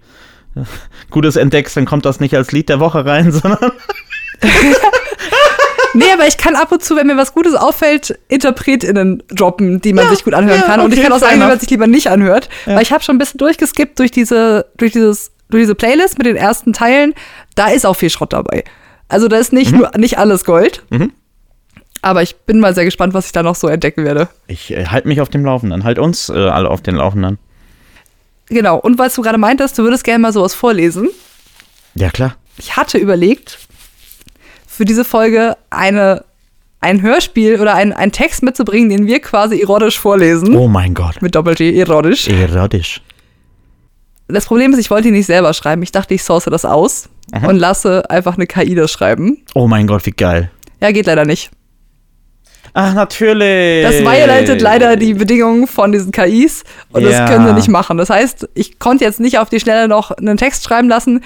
[0.55, 0.61] äh,
[1.09, 3.71] Gutes entdeckst, dann kommt das nicht als Lied der Woche rein, sondern
[5.97, 9.93] Nee, aber ich kann ab und zu, wenn mir was Gutes auffällt, InterpretInnen droppen, die
[9.93, 10.79] man Ja, sich gut anhören ja, kann.
[10.79, 12.49] Und ich okay, kann auch sagen, wie man sich lieber nicht anhört.
[12.65, 12.75] Ja.
[12.75, 16.27] Weil ich habe schon ein bisschen durchgeskippt durch diese, durch dieses, durch diese Playlist mit
[16.27, 17.13] den ersten Teilen.
[17.55, 18.63] Da ist auch viel Schrott dabei.
[19.09, 20.83] Also da ist nicht nur nicht alles Gold.
[20.89, 21.13] Mhm.
[22.01, 24.29] Aber ich bin mal sehr gespannt, was ich da noch so entdecken werde.
[24.47, 27.39] ich äh, halt mich auf dem Laufenden, halt uns äh, alle auf den Laufenden.
[28.47, 28.77] Genau.
[28.77, 31.09] Und was du gerade meintest, du würdest gerne mal sowas vorlesen.
[31.95, 32.35] Ja, klar.
[32.57, 33.59] Ich hatte überlegt,
[34.77, 36.23] für diese Folge eine,
[36.79, 40.55] ein Hörspiel oder ein, einen Text mitzubringen, den wir quasi erotisch vorlesen.
[40.55, 41.21] Oh mein Gott.
[41.21, 42.27] Mit Doppel-T, erotisch.
[42.27, 43.01] Erotisch.
[44.27, 45.81] Das Problem ist, ich wollte ihn nicht selber schreiben.
[45.83, 47.47] Ich dachte, ich source das aus Aha.
[47.47, 49.37] und lasse einfach eine KI das schreiben.
[49.55, 50.51] Oh mein Gott, wie geil.
[50.81, 51.49] Ja, geht leider nicht.
[52.73, 53.83] Ach, natürlich.
[53.83, 57.09] Das violatet leider die Bedingungen von diesen KIs und Ja.
[57.21, 57.97] das können sie nicht machen.
[57.97, 61.23] Das heißt, ich konnte jetzt nicht auf die Schnelle noch einen Text schreiben lassen.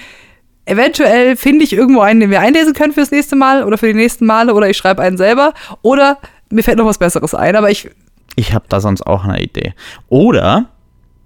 [0.64, 3.94] Eventuell finde ich irgendwo einen, den wir einlesen können fürs nächste Mal oder für die
[3.94, 6.18] nächsten Male oder ich schreibe einen selber oder
[6.50, 7.56] mir fällt noch was Besseres ein.
[7.56, 7.90] Aber ich,
[8.36, 9.74] Ich habe da sonst auch eine Idee.
[10.08, 10.66] Oder,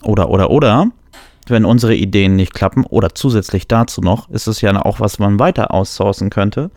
[0.03, 0.91] oder, oder, oder,
[1.49, 5.39] wenn unsere Ideen nicht klappen, oder zusätzlich dazu noch, ist es ja auch, was man
[5.39, 6.71] weiter outsourcen könnte.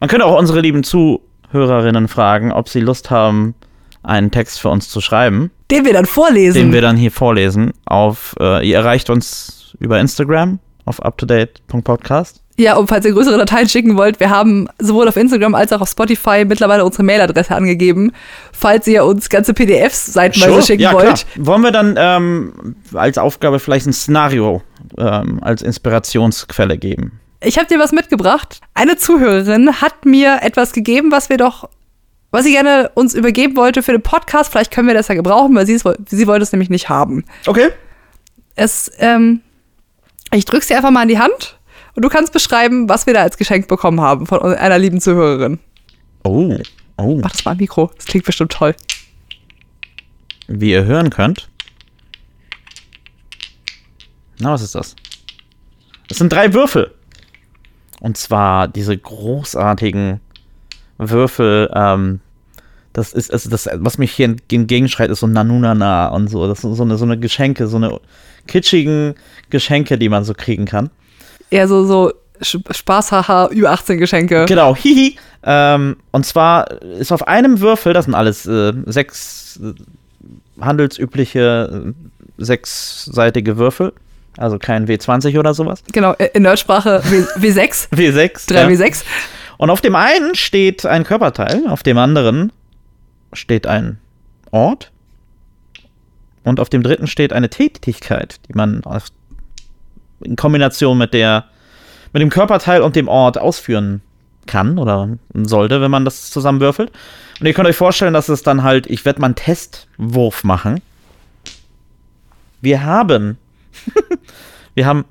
[0.00, 3.54] Man könnte auch unsere lieben Zuhörerinnen fragen, ob sie Lust haben,
[4.02, 6.62] einen Text für uns zu schreiben, den wir dann vorlesen.
[6.62, 7.72] den wir dann hier vorlesen.
[7.84, 12.42] Auf, äh, ihr erreicht uns über Instagram auf uptodate.podcast.
[12.58, 15.80] Ja, und falls ihr größere Dateien schicken wollt, wir haben sowohl auf Instagram als auch
[15.80, 18.12] auf Spotify mittlerweile unsere Mailadresse angegeben.
[18.52, 21.04] Falls ihr uns ganze PDFs seitenweise schicken ja, wollt.
[21.04, 21.46] Klar.
[21.46, 24.60] Wollen wir dann ähm, als Aufgabe vielleicht ein Szenario
[24.98, 27.20] ähm, als Inspirationsquelle geben?
[27.40, 28.60] Ich habe dir was mitgebracht.
[28.74, 31.68] Eine Zuhörerin hat mir etwas gegeben, was wir doch,
[32.32, 34.50] was sie gerne uns übergeben wollte für den Podcast.
[34.50, 37.24] Vielleicht können wir das ja gebrauchen, weil sie, es, sie wollte es nämlich nicht haben.
[37.46, 37.68] Okay.
[38.56, 39.42] Es, ähm,
[40.32, 41.58] ich drück's dir einfach mal in die Hand
[41.94, 45.58] und du kannst beschreiben, was wir da als Geschenk bekommen haben von einer lieben Zuhörerin.
[46.24, 46.54] Oh,
[46.96, 47.18] oh.
[47.22, 47.90] Mach das mal am Mikro.
[47.96, 48.74] Das klingt bestimmt toll.
[50.46, 51.48] Wie ihr hören könnt.
[54.38, 54.94] Na, was ist das?
[56.08, 56.94] Das sind drei Würfel.
[58.00, 60.20] Und zwar diese großartigen
[60.98, 62.20] Würfel, ähm,
[62.98, 66.46] das ist, also das, was mich hier entgegenschreit, ist so Nanunana und so.
[66.46, 67.98] Das ist so eine, so eine Geschenke, so eine
[68.46, 69.14] kitschigen
[69.50, 70.90] Geschenke, die man so kriegen kann.
[71.50, 74.44] Eher so, so Sch- Spaßhaha, über 18 Geschenke.
[74.46, 75.16] Genau, hihi.
[75.42, 79.72] Ähm, und zwar ist auf einem Würfel, das sind alles äh, sechs äh,
[80.60, 81.84] handelsübliche
[82.38, 83.92] äh, sechsseitige Würfel,
[84.36, 85.82] also kein W20 oder sowas.
[85.92, 87.90] Genau, äh, in Nerdsprache W- W6.
[87.90, 88.48] W6.
[88.48, 88.68] 3 ja.
[88.68, 89.04] W6.
[89.56, 92.52] Und auf dem einen steht ein Körperteil, auf dem anderen
[93.32, 93.98] steht ein
[94.50, 94.90] Ort
[96.44, 98.82] und auf dem dritten steht eine Tätigkeit, die man
[100.20, 101.44] in Kombination mit der
[102.12, 104.00] mit dem Körperteil und dem Ort ausführen
[104.46, 106.90] kann oder sollte, wenn man das zusammenwürfelt.
[107.38, 110.80] Und ihr könnt euch vorstellen, dass es dann halt, ich werde mal einen Testwurf machen.
[112.62, 113.36] Wir haben
[114.74, 115.04] wir haben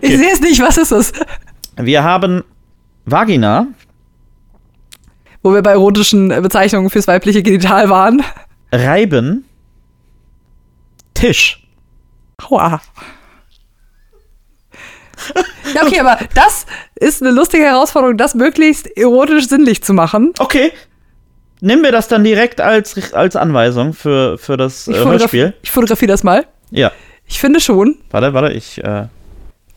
[0.00, 1.12] Ich sehe es nicht, was ist es?
[1.76, 2.44] wir haben
[3.04, 3.66] Vagina,
[5.42, 8.22] Wo wir bei erotischen Bezeichnungen fürs weibliche Genital waren.
[8.70, 9.44] Reiben,
[11.14, 11.66] Tisch.
[12.42, 12.80] Aua.
[15.74, 20.32] Ja, okay, aber das ist eine lustige Herausforderung, das möglichst erotisch sinnlich zu machen.
[20.38, 20.72] Okay.
[21.60, 25.54] Nehmen wir das dann direkt als, als Anweisung für, für das äh, Ich, fotograf Hörspiel.
[25.62, 26.44] ich fotografiere das mal.
[26.70, 26.90] Ja.
[27.26, 27.98] Ich finde schon.
[28.10, 28.82] Warte, warte, ich.
[28.82, 29.06] Äh,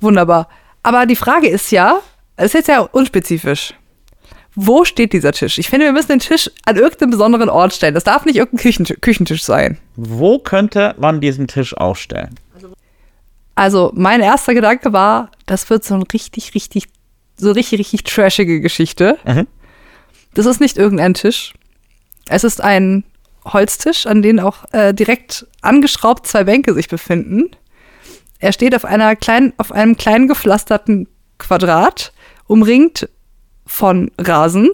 [0.01, 0.49] Wunderbar.
[0.82, 1.99] Aber die Frage ist ja,
[2.38, 3.73] es ist jetzt ja unspezifisch.
[4.55, 5.57] Wo steht dieser Tisch?
[5.57, 7.93] Ich finde, wir müssen den Tisch an irgendeinem besonderen Ort stellen.
[7.93, 9.77] Das darf nicht irgendein Küchentisch, Küchentisch sein.
[9.95, 12.36] wo könnte man diesen Tisch aufstellen?
[13.55, 16.86] Also, mein erster Gedanke war, das wird so ein richtig, richtig,
[17.38, 19.17] so richtig, richtig trashige Geschichte.
[19.25, 19.47] Mhm.
[20.33, 21.53] Das ist nicht irgendein Tisch.
[22.27, 23.03] Es ist ein
[23.45, 27.51] Holztisch, an dem auch äh, direkt angeschraubt zwei Bänke sich befinden.
[28.39, 31.07] Er steht auf, einer kleinen, auf einem kleinen gepflasterten
[31.38, 32.11] Quadrat,
[32.47, 33.09] umringt
[33.65, 34.69] von Rasen.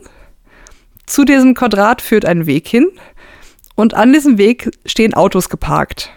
[1.05, 2.89] Zu diesem Quadrat führt ein Weg hin
[3.75, 6.11] und an diesem Weg stehen Autos geparkt.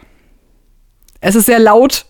[1.21, 2.07] Es ist sehr laut.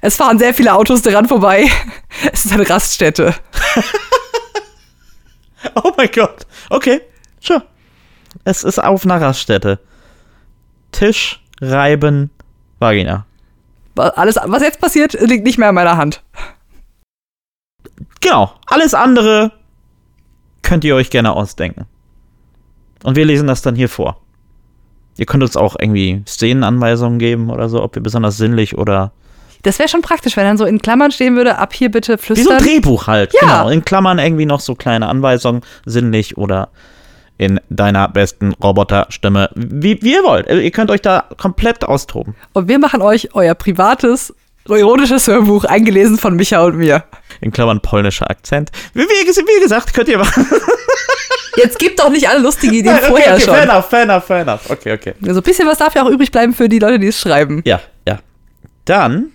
[0.00, 1.68] Es fahren sehr viele Autos daran vorbei.
[2.32, 3.34] Es ist eine Raststätte.
[5.76, 6.46] Oh mein Gott.
[6.68, 7.00] Okay,
[7.40, 7.62] sure.
[8.44, 9.78] Es ist auf einer Raststätte.
[10.92, 12.30] Tisch, Reiben,
[12.78, 13.26] Vagina.
[13.96, 16.22] Alles, was jetzt passiert, liegt nicht mehr in meiner Hand.
[18.24, 18.52] Genau.
[18.66, 19.52] Alles andere
[20.62, 21.84] könnt ihr euch gerne ausdenken.
[23.02, 24.20] Und wir lesen das dann hier vor.
[25.16, 29.12] Ihr könnt uns auch irgendwie Szenenanweisungen geben oder so, ob wir besonders sinnlich oder.
[29.62, 32.16] Das wäre schon praktisch, wenn dann so in Klammern stehen würde, ab hier bitte Wie
[32.16, 32.58] so ein flüstern.
[32.58, 33.32] Drehbuch halt.
[33.34, 33.40] Ja.
[33.40, 33.68] Genau.
[33.68, 36.70] In Klammern irgendwie noch so kleine Anweisungen, sinnlich oder
[37.36, 39.50] in deiner besten Roboterstimme.
[39.54, 40.48] Wie, wie ihr wollt.
[40.48, 42.34] Ihr könnt euch da komplett austoben.
[42.52, 44.34] Und wir machen euch euer privates,
[44.72, 47.04] erotisches Hörbuch, eingelesen von Micha und mir.
[47.40, 48.70] In Klammern polnischer Akzent.
[48.94, 50.46] Wie, wie, gesagt, könnt ihr machen.
[51.56, 53.70] Jetzt gibt doch nicht alle lustige Ideen vorher okay, fair schon.
[53.70, 54.70] enough, fair enough, fair enough.
[54.70, 55.14] Okay, okay.
[55.20, 57.62] So ein bisschen was darf ja auch übrig bleiben für die Leute, die es schreiben.
[57.64, 58.20] Ja, ja.
[58.86, 59.30] Dann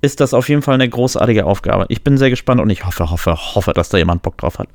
[0.00, 1.86] ist das auf jeden Fall eine großartige Aufgabe.
[1.88, 4.68] Ich bin sehr gespannt und ich hoffe, hoffe, hoffe, dass da jemand Bock drauf hat.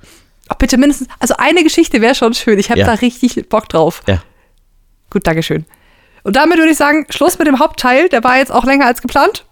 [0.49, 2.59] Ach, bitte mindestens, also eine Geschichte wäre schon schön.
[2.59, 2.85] Ich habe Ja.
[2.85, 4.03] da richtig Bock drauf.
[4.07, 4.21] Ja.
[5.09, 5.65] Gut, Dankeschön.
[6.25, 8.09] Und damit würde ich sagen, Schluss mit dem Hauptteil.
[8.09, 9.45] Der war jetzt auch länger als geplant.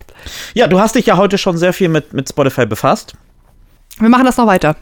[0.56, 3.14] Ja, du hast dich ja heute schon sehr viel mit, mit Spotify befasst.
[4.00, 4.76] Wir machen das noch weiter.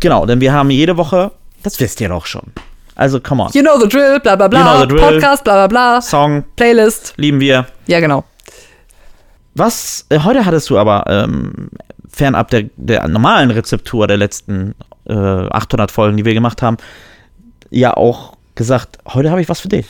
[0.00, 1.32] Genau, denn wir haben jede Woche,
[1.62, 2.52] das wisst ihr doch schon.
[2.94, 3.50] Also, come on.
[3.54, 4.58] You know the drill, bla bla bla.
[4.58, 5.12] You know the drill.
[5.14, 6.02] Podcast, bla bla bla.
[6.02, 7.14] Song Playlist.
[7.16, 7.66] lieben wir.
[7.86, 8.24] Ja, genau.
[9.54, 11.70] Was, äh, heute hattest du aber ähm,
[12.10, 14.74] fernab der, der normalen Rezeptur der letzten
[15.08, 16.76] äh, 800 Folgen, die wir gemacht haben,
[17.70, 19.86] ja auch gesagt, heute habe ich was für dich.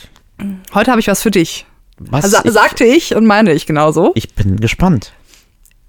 [0.75, 1.67] Heute habe ich was für dich.
[1.99, 4.13] Was Also, ich, sagte ich und meine ich genauso.
[4.15, 5.13] ich bin gespannt.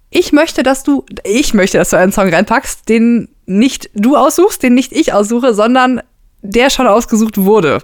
[0.09, 4.63] Ich möchte, dass du, ich möchte, dass du einen Song reinpackst, den nicht du aussuchst,
[4.63, 6.01] den nicht ich aussuche, sondern
[6.41, 7.83] der schon ausgesucht wurde.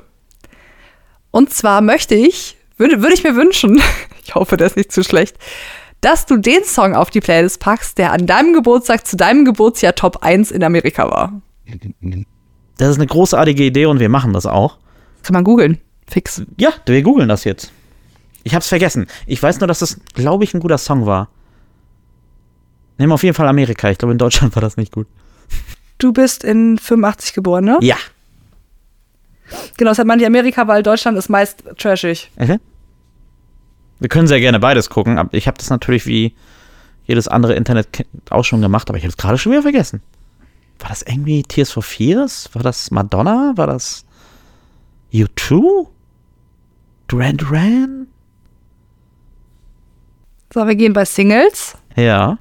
[1.30, 3.82] Und zwar möchte ich, würde, würde ich mir wünschen,
[4.26, 5.38] ich hoffe, der ist nicht zu schlecht,
[6.01, 9.95] dass du den Song auf die Playlist packst, der an deinem Geburtstag zu deinem Geburtsjahr
[9.95, 11.41] Top 1 in Amerika war.
[12.78, 14.78] Das ist eine großartige Idee und wir machen das auch.
[15.24, 15.80] Kann man googeln.
[16.08, 16.43] Fix.
[16.58, 17.72] Ja, wir googeln das jetzt.
[18.43, 19.08] Ich hab's vergessen.
[19.26, 21.30] Ich weiß nur, dass das, glaube ich, ein guter Song war.
[22.97, 23.89] Nehmen wir auf jeden Fall Amerika.
[23.89, 25.08] Ich glaube, in Deutschland war das nicht gut.
[25.97, 27.78] Du bist in 85 geboren, ne?
[27.82, 27.97] Ja.
[29.78, 32.32] Genau, das hat man die Amerika, weil Deutschland ist meist trashig.
[32.38, 32.60] Okay.
[33.99, 36.36] Wir können sehr gerne beides gucken, aber ich habe das natürlich wie
[37.06, 40.01] jedes andere Internet auch schon gemacht, aber ich habe es gerade schon wieder vergessen.
[40.80, 42.49] War das irgendwie Tears for Fears?
[42.53, 43.53] War das Madonna?
[43.56, 44.03] War das
[45.14, 45.88] U2?
[47.08, 48.08] Duran Duran?
[50.53, 51.76] So, wir gehen bei Singles.
[51.95, 52.38] Ja.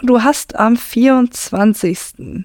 [0.00, 2.44] Und du hast am 24.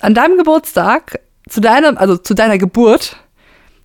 [0.00, 3.16] An deinem Geburtstag, zu deinem, also zu deiner Geburt,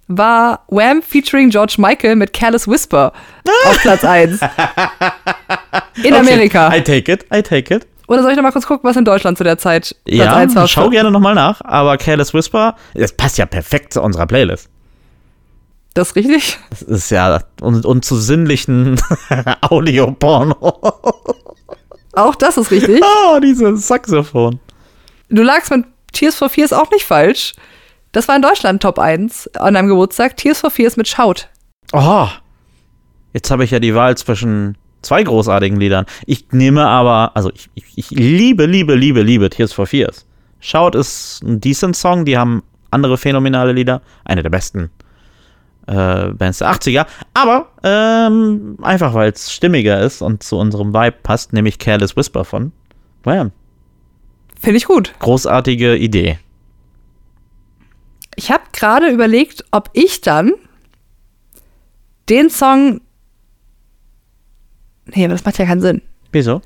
[0.08, 3.14] war Wham featuring George Michael mit Careless Whisper
[3.68, 4.42] auf Platz 1.
[4.42, 4.48] In
[6.14, 6.74] Okay, Amerika.
[6.76, 7.88] I take it, I take it.
[8.08, 10.36] Oder soll ich noch mal kurz gucken, was in Deutschland zu der Zeit Platz Ja,
[10.36, 10.68] 1 war?
[10.68, 14.70] schau gerne nochmal nach, aber Careless Whisper, das passt ja perfekt zu unserer Playlist.
[15.94, 16.60] Das ist richtig?
[16.70, 19.00] Das ist ja, und, und zu sinnlichen
[19.62, 20.56] Audioporno.
[22.14, 23.02] Auch das ist richtig.
[23.28, 24.60] Oh, dieses Saxophon.
[25.30, 27.54] Du lagst mit Tears for Fears auch nicht falsch.
[28.12, 30.38] Das war in Deutschland Top 1 an einem Geburtstag.
[30.38, 31.48] Tears for Fears mit Shout.
[31.92, 32.28] Oh,
[33.34, 36.06] jetzt habe ich ja die Wahl zwischen zwei großartigen Liedern.
[36.26, 40.26] Ich nehme aber, also ich, ich, ich liebe, liebe, liebe, liebe Tears for Fears.
[40.60, 44.92] Shout ist ein decent Song, die haben andere phänomenale Lieder, eine der besten
[45.88, 51.18] äh, Bands der 80er, aber ähm, einfach weil es stimmiger ist und zu unserem Vibe
[51.24, 52.72] passt, nehme ich Careless Whisper von
[53.24, 53.52] Wham.
[54.60, 55.14] Finde ich gut.
[55.20, 56.40] Großartige Idee.
[58.36, 60.54] Ich habe gerade überlegt, ob ich dann
[62.30, 63.02] den Song.
[65.06, 66.02] Nee, aber das macht ja keinen Sinn.
[66.32, 66.62] Wieso?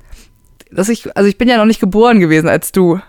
[0.70, 3.00] Dass ich, also ich bin ja noch nicht geboren gewesen, als du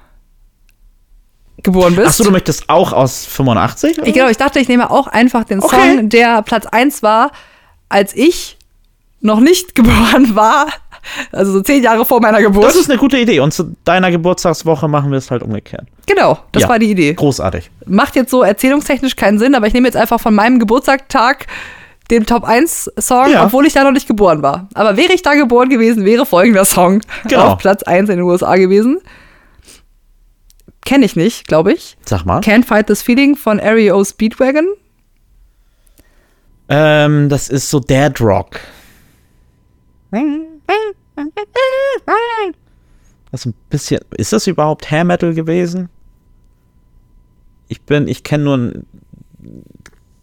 [1.63, 2.07] geboren bist.
[2.07, 3.99] Achso, du möchtest auch aus 85?
[4.03, 5.95] Ich, genau, ich dachte, ich nehme auch einfach den Okay.
[5.97, 7.31] Song, der Platz 1 war,
[7.89, 8.57] als ich
[9.21, 10.67] noch nicht geboren war.
[11.31, 12.65] Also so zehn Jahre vor meiner Geburt.
[12.65, 13.39] Das ist eine gute Idee.
[13.39, 15.85] Und zu deiner Geburtstagswoche machen wir es halt umgekehrt.
[16.05, 16.69] genau, das Ja.
[16.69, 17.13] war die Idee.
[17.13, 17.69] Großartig.
[17.85, 21.45] Macht jetzt so erzählungstechnisch keinen Sinn, aber ich nehme jetzt einfach von meinem Geburtstag
[22.11, 23.45] den Top 1 Song, Ja.
[23.45, 24.67] obwohl ich da noch nicht geboren war.
[24.73, 27.49] Aber wäre ich da geboren gewesen, wäre folgender Song Genau.
[27.53, 28.99] auf Platz 1 in den USA gewesen.
[30.89, 31.97] Kenne ich nicht, glaube ich.
[32.03, 32.39] Sag mal.
[32.39, 34.65] Can't Fight This Feeling von REO Speedwagon.
[36.67, 38.59] Ähm, das ist so Dead Rock.
[43.31, 43.99] Das ist ein bisschen.
[44.17, 45.89] Ist das überhaupt Hair Metal gewesen?
[47.67, 48.83] Ich bin, ich kenne nur eine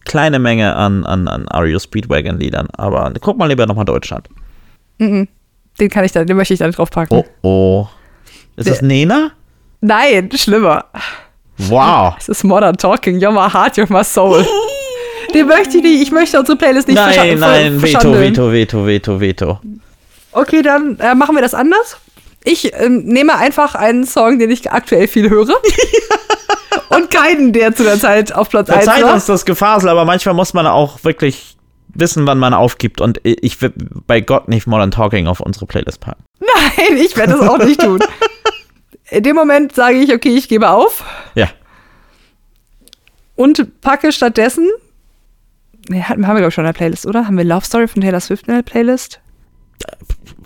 [0.03, 4.27] kleine Menge an, an, an REO Speedwagon Liedern, aber guck mal lieber nochmal Deutschland.
[4.99, 5.29] Den
[5.89, 7.17] kann ich da, den möchte ich da nicht draufpacken.
[7.17, 7.87] Oh oh.
[8.57, 9.31] Ist das Der- Nena?
[9.81, 10.85] Nein, schlimmer.
[11.57, 12.15] Wow.
[12.17, 13.19] Es ist Modern Talking.
[13.19, 14.45] You're my heart, you're my soul.
[15.33, 16.01] Den möchte ich nicht.
[16.01, 18.13] Ich möchte unsere Playlist nicht Nein, nein, Veto.
[18.13, 19.59] Veto, Veto, Veto, Veto.
[20.31, 21.97] Okay, dann äh, machen wir das anders.
[22.43, 25.55] Ich ähm, nehme einfach einen Song, den ich aktuell viel höre.
[26.89, 29.13] und keinen, der zu der Zeit auf Platz 1 Verzeiht war.
[29.15, 31.57] uns das Gefasel, aber manchmal muss man auch wirklich
[31.93, 33.01] wissen, wann man aufgibt.
[33.01, 33.73] Und ich will
[34.05, 36.23] bei Gott nicht Modern Talking auf unsere Playlist packen.
[36.39, 37.99] Nein, ich werde das auch nicht tun.
[39.09, 41.03] In dem Moment sage ich, okay, ich gebe auf
[41.35, 41.47] Ja.
[43.35, 44.67] und packe stattdessen.
[45.89, 47.25] Nee, haben wir, glaube ich, schon in der Playlist, oder?
[47.27, 49.19] Haben wir Love Story von Taylor Swift in der Playlist?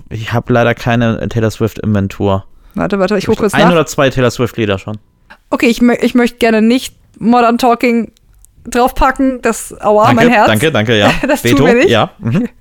[0.09, 2.45] Ich habe leider keine Taylor Swift-Inventur.
[2.76, 3.72] Warte, warte, ich gucke kurz Ein nach.
[3.72, 4.97] oder zwei Taylor Swift-Lieder schon.
[5.49, 8.12] Okay, ich, mö ich möchte gerne nicht Modern Talking
[8.66, 9.41] draufpacken.
[9.41, 10.47] Das, aua, danke, mein Herz.
[10.47, 11.12] danke, danke, ja.
[11.28, 11.89] Das tun Veto, wir nicht.
[11.89, 12.12] ja.
[12.20, 12.47] Mhm.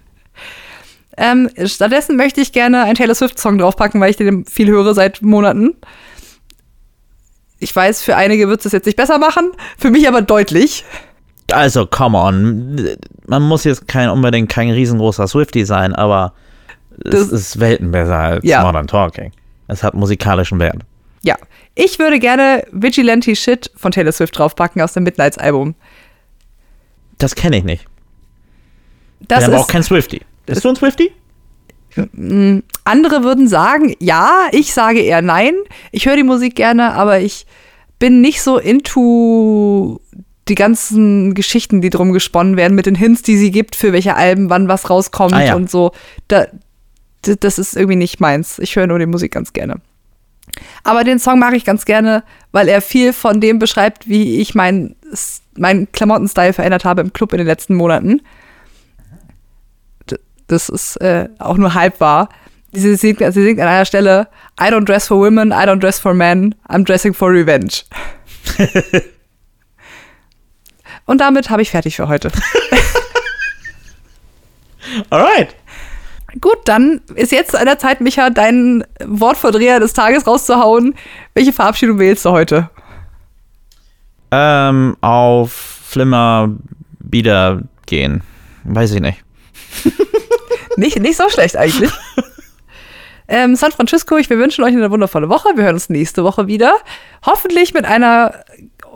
[1.17, 5.23] Ähm, stattdessen möchte ich gerne einen Taylor Swift-Song draufpacken, weil ich den viel höre seit
[5.23, 5.75] Monaten.
[7.59, 10.85] Ich weiß, für einige wird es jetzt nicht besser machen, für mich aber deutlich.
[11.53, 12.97] Also, come on.
[13.27, 16.33] Man muss jetzt kein unbedingt kein riesengroßer Swifty sein, aber
[16.99, 18.63] Das- es ist Welten besser als Ja.
[18.63, 19.33] Modern Talking.
[19.69, 20.83] Es hat musikalischen Wert.
[21.23, 21.37] Ja,
[21.75, 25.75] ich würde gerne Vigilante Shit von Taylor Swift draufpacken aus dem Midnights-Album.
[27.19, 27.85] Das kenne ich nicht.
[29.29, 30.23] Das ist, auch kein Swifty.
[30.55, 31.13] Bist du ein Swifty?
[32.85, 35.55] andere würden sagen, ja, ich sage eher nein.
[35.91, 37.47] Ich höre die Musik gerne, aber ich
[37.99, 40.01] bin nicht so into
[40.49, 44.17] die ganzen Geschichten, die drum gesponnen werden, mit den Hints, die sie gibt, für welche
[44.17, 45.55] Alben wann was rauskommt Ah, ja.
[45.55, 45.93] und so.
[46.29, 46.47] Da,
[47.23, 48.59] das ist irgendwie nicht meins.
[48.59, 49.77] Ich höre nur die Musik ganz gerne.
[50.83, 54.55] Aber den Song mag ich ganz gerne, weil er viel von dem beschreibt, wie ich
[54.55, 54.97] meinen
[55.57, 58.23] mein Klamottenstyle verändert habe im Club in den letzten Monaten.
[60.51, 62.29] Das ist äh, auch nur halb wahr.
[62.73, 64.27] Sie singt, sie singt an einer Stelle,
[64.61, 67.85] I don't dress for women, I don't dress for men, I'm dressing for revenge.
[71.07, 72.31] Und damit habe ich fertig für heute.
[75.11, 75.55] Alright.
[76.41, 80.97] Gut, dann ist jetzt an der Zeit, Micha, deinen Wortverdreher des Tages rauszuhauen.
[81.35, 82.71] Welche Verabschiedung wählst du heute?
[84.33, 86.51] Ähm, auf Flimmer
[86.99, 88.23] wieder gehen.
[88.65, 89.23] Weiß ich nicht.
[90.77, 91.91] Nicht, nicht so schlecht eigentlich.
[93.29, 95.51] ähm, San Francisco, ich, wir wünschen euch eine wundervolle Woche.
[95.57, 96.75] Wir hören uns nächste Woche wieder.
[97.25, 98.45] Hoffentlich mit einer,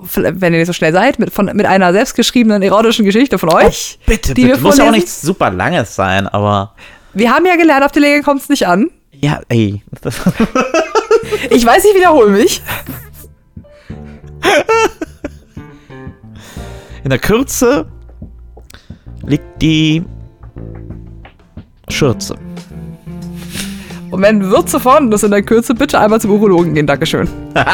[0.01, 3.99] wenn ihr nicht so schnell seid, mit, von, mit einer selbstgeschriebenen erotischen Geschichte von euch.
[4.07, 4.57] Bitte, die bitte.
[4.57, 6.75] wir Muss ja auch nichts super langes sein, aber.
[7.12, 8.91] Wir haben ja gelernt, auf die Länge kommt es nicht an.
[9.12, 9.83] Ja, ey.
[11.51, 12.62] Ich weiß, ich wiederhole mich.
[17.03, 17.87] in der Kürze
[19.27, 20.05] liegt die
[21.95, 22.36] Schürze.
[24.11, 26.86] Und wenn Würze vorhanden ist in der Kürze, bitte einmal zum Urologen gehen.
[26.86, 27.28] Dankeschön.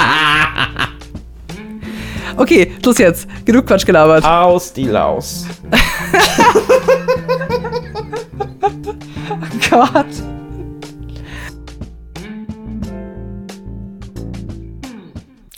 [2.36, 3.28] Okay, Schluss jetzt.
[3.44, 4.24] Genug Quatsch gelabert.
[4.24, 5.46] Aus die Laus.
[9.70, 10.06] Gott.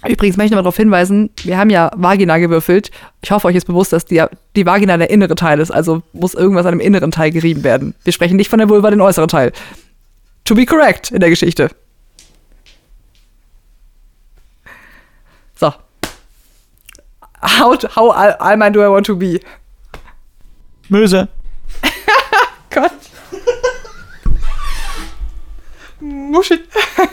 [0.07, 2.91] Übrigens möchte ich noch darauf hinweisen, wir haben ja Vagina gewürfelt.
[3.21, 4.25] Ich hoffe, euch ist bewusst, dass die,
[4.57, 7.95] die Vagina der innere Teil ist, also muss irgendwas an dem inneren Teil gerieben werden.
[8.03, 9.53] Wir sprechen nicht von der Vulva, den äußeren Teil.
[10.45, 11.71] To be correct in der Geschichte.
[15.55, 15.73] So.
[17.41, 19.41] How, how all, all man do I want to be?
[20.89, 21.29] Möse.
[22.71, 22.91] Gott.
[26.01, 26.59] Muschel.